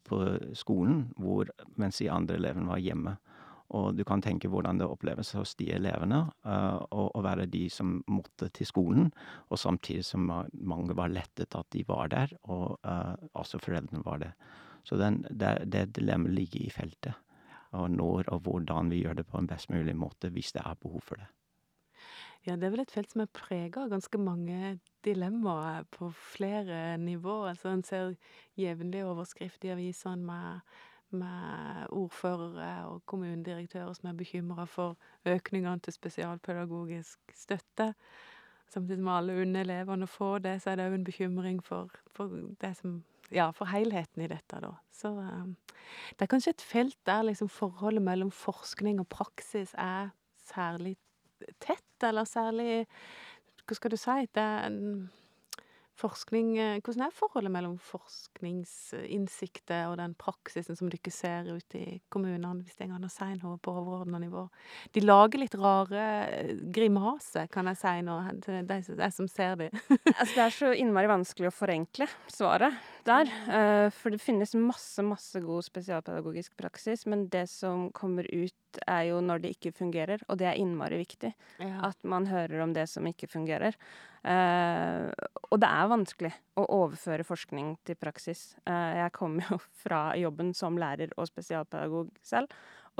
på 0.07 0.19
skolen 0.55 1.11
hvor 1.17 1.51
mens 1.75 1.99
de 1.99 2.09
andre 2.09 2.35
elevene 2.39 2.71
var 2.71 2.79
hjemme. 2.79 3.17
Og 3.73 3.95
du 3.97 4.03
kan 4.05 4.21
tenke 4.21 4.49
hvordan 4.53 4.77
det 4.77 4.85
oppleves 4.85 5.31
hos 5.33 5.55
de 5.57 5.71
elevene 5.73 6.19
å 6.93 7.07
å 7.13 7.23
være 7.25 7.47
de 7.49 7.65
som 7.73 7.95
måtte 8.11 8.51
til 8.53 8.69
skolen, 8.69 9.11
og 9.49 9.59
samtidig 9.59 10.05
som 10.05 10.29
mange 10.29 10.93
var 10.97 11.13
lettet 11.13 11.57
at 11.57 11.69
de 11.73 11.81
var 11.87 12.11
der, 12.13 12.35
og 12.43 12.77
også 13.33 13.61
foreldrene 13.63 14.05
var 14.05 14.21
det. 14.21 14.31
Så 14.85 14.97
den 15.01 15.23
det 15.29 15.55
det 15.73 15.87
dilemmaet 15.97 16.35
ligger 16.37 16.65
i 16.65 16.73
feltet, 16.73 17.17
og 17.73 17.89
når 17.89 18.29
og 18.33 18.45
hvordan 18.45 18.91
vi 18.93 19.01
gjør 19.01 19.21
det 19.21 19.27
på 19.29 19.39
en 19.39 19.49
best 19.49 19.71
mulig 19.73 19.95
måte 19.97 20.29
hvis 20.29 20.53
det 20.53 20.61
er 20.65 20.77
behov 20.81 21.01
for 21.01 21.21
det. 21.21 21.29
Ja, 22.43 22.57
det 22.59 22.67
er 22.67 22.73
vel 22.73 22.83
et 22.83 22.91
felt 22.91 23.13
som 23.13 23.21
er 23.23 23.29
prega 23.31 23.85
av 23.85 23.93
ganske 23.93 24.19
mange 24.19 24.77
dilemmaer 25.07 25.85
på 25.95 26.09
flere 26.11 26.97
nivåer. 26.99 27.53
Altså, 27.53 27.71
en 27.71 27.85
ser 27.87 28.17
jevnlig 28.59 29.05
overskrifter 29.07 29.69
i 29.69 29.75
avisene 29.77 30.27
med 30.27 30.73
med 31.13 31.87
ordførere 31.93 32.85
og 32.89 33.01
kommunedirektører 33.09 33.93
som 33.93 34.09
er 34.09 34.19
bekymra 34.19 34.65
for 34.69 34.97
økningene 35.29 35.79
til 35.83 35.93
spesialpedagogisk 35.93 37.35
støtte. 37.35 37.93
Samtidig 38.73 39.01
som 39.01 39.09
alle 39.13 39.41
unne 39.41 39.61
elevene 39.61 40.07
får 40.07 40.45
det, 40.47 40.61
så 40.61 40.71
er 40.71 40.79
det 40.79 40.87
òg 40.89 40.97
en 40.97 41.07
bekymring 41.07 41.63
for 41.63 41.91
for 42.13 42.31
som 42.79 43.03
ja, 43.33 43.49
for 43.55 43.65
helheten 43.65 44.21
i 44.21 44.29
dette, 44.29 44.59
da. 44.61 44.73
Så 44.93 45.13
det 45.17 46.25
er 46.25 46.29
kanskje 46.29 46.53
et 46.53 46.61
felt 46.61 46.97
der 47.07 47.23
liksom 47.25 47.49
forholdet 47.49 48.03
mellom 48.05 48.31
forskning 48.31 48.99
og 49.01 49.07
praksis 49.09 49.73
er 49.77 50.11
særlig 50.45 50.95
tett, 51.59 52.03
eller 52.03 52.23
særlig 52.29 52.85
Hva 53.63 53.75
skal 53.77 53.93
du 53.93 53.97
si? 53.97 54.15
Det 54.35 54.43
er 54.43 54.65
en 54.67 55.09
forskning 56.03 56.49
Hvordan 56.83 57.05
er 57.07 57.15
forholdet 57.15 57.51
mellom 57.53 57.77
forskningsinnsikter 57.81 59.87
og 59.89 59.97
den 60.01 60.13
praksisen 60.19 60.75
som 60.77 60.89
dere 60.91 61.11
ser 61.13 61.41
ute 61.49 61.77
i 61.79 62.01
kommunene, 62.13 62.63
hvis 62.63 62.77
det 62.79 62.89
går 62.91 63.01
er 63.07 63.35
noe 63.41 63.57
på 63.63 63.73
overordna 63.73 64.17
nivå? 64.21 64.43
De 64.93 65.01
lager 65.03 65.37
litt 65.41 65.55
rare 65.59 66.03
grimaser, 66.75 67.45
kan 67.51 67.65
jeg 67.71 67.77
si 67.81 67.95
nå, 68.05 68.15
til 68.43 68.53
de 68.67 68.79
som 69.15 69.27
ser 69.31 69.53
dem. 69.59 69.71
Altså, 70.13 70.33
det 70.35 70.43
er 70.43 70.59
så 70.59 70.67
innmari 70.77 71.07
vanskelig 71.09 71.47
å 71.49 71.55
forenkle 71.55 72.05
svaret 72.31 72.73
der. 73.07 73.29
For 73.95 74.13
det 74.13 74.21
finnes 74.23 74.55
masse, 74.57 75.03
masse 75.05 75.41
god 75.43 75.65
spesialpedagogisk 75.65 76.55
praksis, 76.59 77.05
men 77.09 77.27
det 77.33 77.45
som 77.51 77.89
kommer 77.95 78.27
ut, 78.31 78.55
er 78.87 79.03
jo 79.11 79.19
når 79.21 79.43
det 79.43 79.53
ikke 79.53 79.73
fungerer, 79.77 80.23
og 80.27 80.39
det 80.41 80.47
er 80.49 80.57
innmari 80.57 80.97
viktig. 81.03 81.33
Ja. 81.61 81.89
At 81.89 81.99
man 82.07 82.25
hører 82.31 82.63
om 82.63 82.73
det 82.73 82.87
som 82.89 83.05
ikke 83.09 83.29
fungerer. 83.29 83.77
Eh, 84.23 85.09
og 85.51 85.59
det 85.59 85.67
er 85.67 85.89
vanskelig 85.91 86.31
å 86.59 86.63
overføre 86.79 87.25
forskning 87.27 87.73
til 87.83 87.97
praksis. 87.99 88.53
Eh, 88.63 89.01
jeg 89.01 89.15
kommer 89.15 89.49
jo 89.51 89.59
fra 89.83 90.05
jobben 90.19 90.53
som 90.57 90.79
lærer 90.79 91.11
og 91.17 91.27
spesialpedagog 91.29 92.13
selv. 92.23 92.51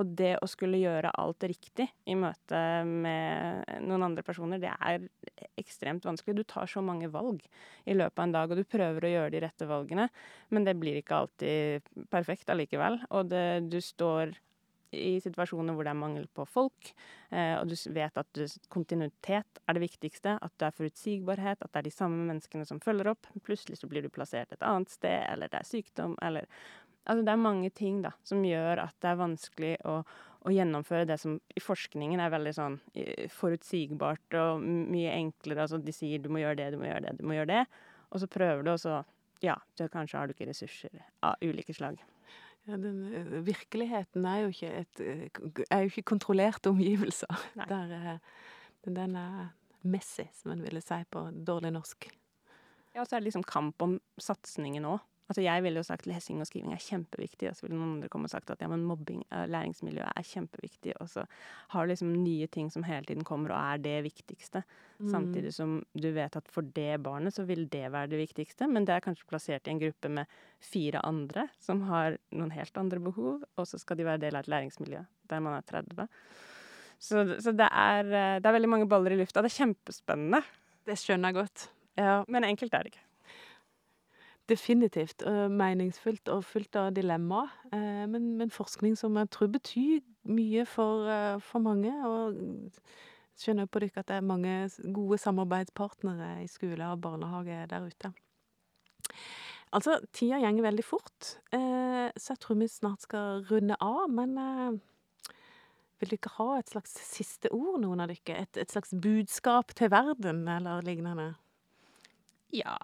Og 0.01 0.13
det 0.17 0.31
å 0.41 0.49
skulle 0.49 0.79
gjøre 0.81 1.11
alt 1.21 1.45
riktig 1.45 1.85
i 2.09 2.15
møte 2.17 2.59
med 2.87 3.67
noen 3.85 4.07
andre 4.07 4.23
personer, 4.25 4.61
det 4.61 4.71
er 4.73 5.05
ekstremt 5.59 6.05
vanskelig. 6.07 6.39
Du 6.39 6.47
tar 6.49 6.69
så 6.69 6.81
mange 6.81 7.11
valg 7.13 7.43
i 7.85 7.93
løpet 7.93 8.17
av 8.17 8.25
en 8.25 8.33
dag, 8.33 8.53
og 8.53 8.57
du 8.57 8.65
prøver 8.65 9.05
å 9.05 9.11
gjøre 9.11 9.35
de 9.35 9.43
rette 9.43 9.67
valgene, 9.69 10.07
men 10.49 10.65
det 10.65 10.73
blir 10.81 10.97
ikke 10.97 11.19
alltid 11.19 11.93
perfekt 12.13 12.49
allikevel. 12.49 13.03
Og 13.13 13.29
det, 13.29 13.45
du 13.69 13.77
står 13.83 14.33
i 14.93 15.17
situasjoner 15.23 15.75
hvor 15.75 15.87
det 15.87 15.93
er 15.93 15.99
mangel 15.99 16.25
på 16.37 16.45
folk, 16.49 16.91
eh, 17.33 17.55
og 17.57 17.69
du 17.69 17.75
vet 17.95 18.17
at 18.19 18.41
kontinuitet 18.73 19.61
er 19.65 19.77
det 19.77 19.83
viktigste, 19.83 20.35
at 20.37 20.53
det 20.61 20.69
er 20.69 20.77
forutsigbarhet, 20.77 21.61
at 21.61 21.71
det 21.71 21.81
er 21.81 21.87
de 21.87 21.93
samme 21.93 22.27
menneskene 22.29 22.67
som 22.69 22.81
følger 22.83 23.09
opp. 23.13 23.29
Plutselig 23.45 23.79
så 23.79 23.89
blir 23.89 24.05
du 24.05 24.11
plassert 24.13 24.53
et 24.53 24.65
annet 24.65 24.93
sted, 24.93 25.17
eller 25.31 25.51
det 25.51 25.61
er 25.61 25.69
sykdom, 25.69 26.17
eller 26.21 26.49
Altså, 27.03 27.23
det 27.25 27.33
er 27.33 27.41
mange 27.41 27.69
ting, 27.75 28.01
da, 28.03 28.13
som 28.23 28.43
gjør 28.47 28.85
at 28.85 28.95
det 29.03 29.09
er 29.09 29.19
vanskelig 29.19 29.71
å, 29.89 29.97
å 30.47 30.53
gjennomføre 30.53 31.07
det 31.09 31.17
som 31.19 31.35
i 31.51 31.63
forskningen 31.63 32.21
er 32.23 32.31
veldig 32.31 32.53
sånn 32.55 32.77
forutsigbart 33.33 34.37
og 34.39 34.63
mye 34.63 35.11
enklere. 35.17 35.65
Altså, 35.65 35.81
de 35.83 35.95
sier 35.95 36.23
du 36.23 36.31
må 36.31 36.43
gjøre 36.43 36.61
det, 36.61 36.69
du 36.75 36.79
må 36.79 36.87
gjøre 36.87 37.03
det, 37.07 37.17
du 37.19 37.27
må 37.27 37.35
gjøre 37.35 37.51
det. 37.51 37.65
Og 38.13 38.23
så 38.23 38.29
prøver 38.31 38.63
du, 38.63 38.71
og 38.75 38.79
så 38.79 39.01
ja, 39.43 39.57
så 39.75 39.89
kanskje 39.91 40.19
har 40.19 40.29
du 40.29 40.35
ikke 40.35 40.47
ressurser 40.47 41.03
av 41.25 41.41
ulike 41.43 41.75
slag. 41.75 41.99
Ja, 42.63 42.77
den 42.79 43.43
virkeligheten 43.43 44.23
er 44.23 44.45
jo 44.45 44.69
et 44.69 45.01
er 45.03 45.83
jo 45.83 45.91
ikke 45.91 46.05
kontrollerte 46.13 46.71
omgivelser. 46.71 47.43
Der 47.67 48.19
den 48.83 49.15
er 49.15 49.51
messy, 49.83 50.25
som 50.35 50.53
en 50.53 50.63
ville 50.63 50.81
si 50.83 50.99
på 51.11 51.25
dårlig 51.47 51.73
norsk. 51.75 52.07
Ja, 52.93 53.01
og 53.01 53.07
så 53.07 53.15
er 53.15 53.21
det 53.23 53.29
liksom 53.29 53.45
kamp 53.47 53.81
om 53.83 53.97
satsingen 54.21 54.85
òg. 54.87 55.03
Altså, 55.29 55.39
jeg 55.45 55.63
ville 55.63 55.79
jo 55.79 55.87
sagt 55.87 56.07
lesing 56.09 56.41
og 56.43 56.47
skriving 56.49 56.73
er 56.75 56.81
kjempeviktig, 56.83 57.47
og 57.49 57.55
så 57.55 57.65
ville 57.65 57.77
noen 57.77 57.93
andre 57.95 58.09
komme 58.11 58.27
og 58.27 58.33
sagt 58.33 58.51
at 58.51 58.59
ja, 58.61 58.67
men 58.67 58.83
mobbing, 58.83 59.21
læringsmiljø 59.31 60.03
er 60.03 60.25
kjempeviktig, 60.27 60.97
og 60.99 61.07
så 61.13 61.23
har 61.71 61.85
du 61.85 61.93
liksom 61.93 62.11
nye 62.25 62.49
ting 62.51 62.67
som 62.73 62.83
hele 62.83 63.07
tiden 63.07 63.23
kommer 63.27 63.53
og 63.55 63.59
er 63.61 63.83
det 63.85 63.95
viktigste. 64.09 64.65
Samtidig 64.99 65.53
som 65.55 65.77
du 65.95 66.09
vet 66.15 66.35
at 66.39 66.47
for 66.51 66.67
det 66.75 66.99
barnet 67.03 67.35
så 67.35 67.43
vil 67.47 67.65
det 67.71 67.85
være 67.91 68.11
det 68.13 68.19
viktigste, 68.19 68.67
men 68.71 68.87
det 68.87 68.97
er 68.97 69.03
kanskje 69.03 69.27
plassert 69.29 69.67
i 69.67 69.73
en 69.73 69.81
gruppe 69.81 70.11
med 70.11 70.37
fire 70.63 71.01
andre 71.07 71.47
som 71.59 71.85
har 71.89 72.19
noen 72.35 72.51
helt 72.55 72.77
andre 72.79 72.99
behov, 73.03 73.43
og 73.55 73.67
så 73.67 73.79
skal 73.81 73.99
de 73.99 74.07
være 74.07 74.25
del 74.25 74.35
av 74.35 74.45
et 74.45 74.51
læringsmiljø 74.53 75.05
der 75.31 75.43
man 75.43 75.55
er 75.57 75.63
30. 75.67 76.07
Så, 77.03 77.23
så 77.43 77.51
det, 77.55 77.67
er, 77.67 78.03
det 78.39 78.47
er 78.47 78.55
veldig 78.55 78.69
mange 78.71 78.87
baller 78.91 79.15
i 79.15 79.19
lufta. 79.19 79.41
Det 79.43 79.51
er 79.51 79.59
kjempespennende, 79.63 80.43
Det 80.87 80.95
skjønner 80.99 81.31
jeg 81.31 81.39
godt. 81.39 81.65
Ja, 81.99 82.15
men 82.27 82.47
enkelt 82.47 82.73
er 82.75 82.85
det 82.85 82.93
ikke. 82.93 83.02
Definitivt. 84.49 85.23
Meningsfullt 85.51 86.29
og 86.33 86.43
fullt 86.47 86.75
av 86.79 86.91
dilemmaer. 86.97 87.51
Eh, 87.71 88.03
men, 88.09 88.33
men 88.39 88.53
forskning 88.53 88.97
som 88.99 89.17
jeg 89.19 89.31
tror 89.33 89.51
betyr 89.53 90.03
mye 90.29 90.65
for, 90.69 91.09
for 91.43 91.63
mange. 91.63 91.93
Og 92.07 92.37
skjønner 93.39 93.69
på 93.69 93.81
dere 93.83 94.03
at 94.03 94.11
det 94.11 94.19
er 94.19 94.27
mange 94.27 94.53
gode 94.95 95.17
samarbeidspartnere 95.21 96.35
i 96.43 96.49
skole 96.51 96.91
og 96.91 97.01
barnehage 97.03 97.63
der 97.71 97.87
ute. 97.87 98.13
Altså, 99.73 99.97
tida 100.13 100.37
gjenger 100.37 100.67
veldig 100.67 100.83
fort, 100.85 101.37
eh, 101.55 102.11
så 102.13 102.35
jeg 102.35 102.43
tror 102.43 102.59
vi 102.59 102.69
snart 102.69 103.07
skal 103.07 103.45
runde 103.49 103.77
av. 103.81 104.05
Men 104.13 104.35
vil 106.03 106.13
dere 106.13 106.35
ha 106.35 106.49
et 106.59 106.73
slags 106.73 106.93
siste 107.07 107.49
ord, 107.55 107.79
noen 107.81 108.03
av 108.03 108.11
dere? 108.11 108.43
Et, 108.43 108.59
et 108.61 108.75
slags 108.75 108.93
budskap 108.93 109.73
til 109.77 109.89
verden, 109.93 110.43
eller 110.51 110.85
lignende? 110.85 111.31
Ja, 112.53 112.77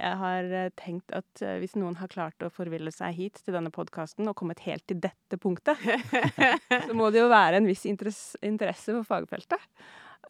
jeg 0.00 0.16
har 0.16 0.46
eh, 0.56 0.70
tenkt 0.80 1.12
at 1.12 1.42
eh, 1.44 1.58
hvis 1.60 1.74
noen 1.76 1.98
har 2.00 2.10
klart 2.12 2.40
å 2.40 2.48
forville 2.52 2.90
seg 2.94 3.12
hit 3.18 3.42
til 3.44 3.52
denne 3.52 3.72
podkasten 3.74 4.30
og 4.30 4.38
kommet 4.40 4.62
helt 4.64 4.86
til 4.88 5.02
dette 5.04 5.36
punktet, 5.40 5.76
så 6.86 6.96
må 6.96 7.10
det 7.12 7.20
jo 7.20 7.28
være 7.28 7.60
en 7.60 7.68
viss 7.68 7.84
interesse 7.84 8.94
for 8.96 9.04
fagfeltet. 9.10 9.68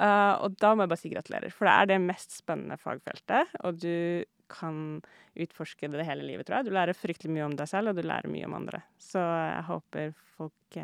Eh, 0.02 0.34
og 0.42 0.58
da 0.58 0.72
må 0.74 0.82
jeg 0.82 0.92
bare 0.92 1.02
si 1.04 1.12
gratulerer, 1.14 1.54
for 1.54 1.70
det 1.70 1.76
er 1.76 1.92
det 1.92 2.00
mest 2.08 2.34
spennende 2.40 2.80
fagfeltet, 2.80 3.54
og 3.62 3.78
du 3.84 4.26
kan 4.52 4.98
utforske 5.38 5.88
det 5.94 6.08
hele 6.10 6.26
livet, 6.26 6.48
tror 6.48 6.58
jeg. 6.58 6.68
Du 6.68 6.74
lærer 6.74 6.98
fryktelig 6.98 7.32
mye 7.38 7.46
om 7.46 7.56
deg 7.56 7.70
selv, 7.70 7.92
og 7.92 8.02
du 8.02 8.04
lærer 8.04 8.34
mye 8.34 8.50
om 8.50 8.58
andre. 8.58 8.82
Så 9.00 9.22
jeg 9.22 9.64
håper 9.70 10.12
folk 10.34 10.82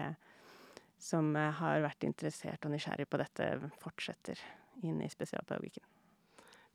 som 1.02 1.34
har 1.34 1.84
vært 1.84 2.06
interessert 2.08 2.64
og 2.64 2.72
nysgjerrig 2.72 3.10
på 3.10 3.20
dette, 3.20 3.52
fortsetter 3.82 4.40
inn 4.86 5.02
i 5.04 5.12
spesialpedagogikken. 5.12 5.97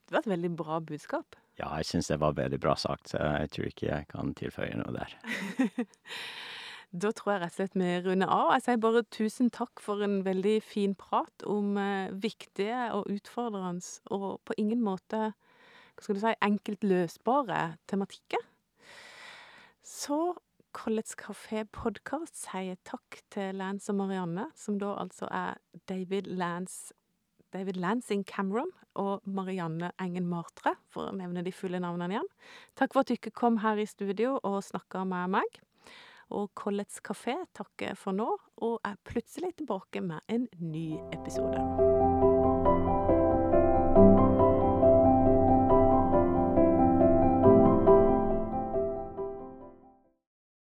Det 0.08 0.16
var 0.16 0.26
et 0.26 0.34
veldig 0.34 0.52
bra 0.60 0.80
budskap. 0.84 1.38
Ja, 1.60 1.70
jeg 1.78 1.86
syns 1.86 2.10
det 2.10 2.20
var 2.22 2.36
veldig 2.38 2.60
bra 2.60 2.74
sagt, 2.80 3.14
så 3.14 3.22
jeg 3.38 3.52
tror 3.54 3.70
ikke 3.70 3.88
jeg 3.88 4.10
kan 4.10 4.34
tilføye 4.38 4.76
noe 4.80 4.98
der. 4.98 5.16
Da 6.94 7.10
tror 7.10 7.32
jeg 7.32 7.42
rett 7.42 7.56
og 7.56 7.58
slett 7.58 7.78
vi 7.82 7.94
runder 8.06 8.30
av. 8.30 8.52
Jeg 8.54 8.64
sier 8.68 8.82
bare 8.84 9.02
tusen 9.16 9.48
takk 9.50 9.82
for 9.82 10.04
en 10.06 10.20
veldig 10.28 10.60
fin 10.62 10.92
prat 10.94 11.46
om 11.50 11.72
eh, 11.82 12.12
viktige 12.22 12.84
og 12.94 13.10
utfordrende 13.10 13.82
og 14.14 14.44
på 14.46 14.54
ingen 14.62 14.84
måte 14.86 15.32
hva 15.34 16.06
skal 16.06 16.18
du 16.18 16.22
si, 16.22 16.34
enkelt 16.46 16.86
løsbare 16.86 17.62
tematikker. 17.90 18.46
Så 19.82 20.36
College 20.74 21.18
Café 21.18 21.66
Podcast 21.70 22.38
sier 22.46 22.78
takk 22.86 23.24
til 23.34 23.58
Lance 23.58 23.90
og 23.94 23.98
Marianne, 23.98 24.48
som 24.58 24.78
da 24.82 24.94
altså 25.02 25.30
er 25.34 25.58
David 25.90 26.30
Lance 26.30 26.94
David 27.54 27.78
Lansing 27.78 28.26
Cameron 28.26 28.72
og 29.00 29.22
Marianne 29.26 29.92
Engen 30.02 30.28
Martre, 30.30 30.76
for 30.94 31.10
å 31.10 31.16
nevne 31.18 31.44
de 31.46 31.54
fulle 31.54 31.82
navnene 31.82 32.18
igjen. 32.18 32.32
Takk 32.80 32.96
for 32.96 33.04
at 33.04 33.14
dere 33.14 33.34
kom 33.34 33.62
her 33.64 33.82
i 33.82 33.88
studio 33.90 34.36
og 34.42 34.62
snakka 34.66 35.06
med 35.10 35.38
meg. 35.38 35.62
Og 36.34 36.50
Collets 36.58 37.02
kafé 37.06 37.38
takker 37.54 37.98
for 38.00 38.16
nå, 38.18 38.30
og 38.66 38.80
er 38.88 38.98
plutselig 39.06 39.54
tilbake 39.60 40.02
med 40.02 40.24
en 40.34 40.48
ny 40.62 40.98
episode. 41.14 41.62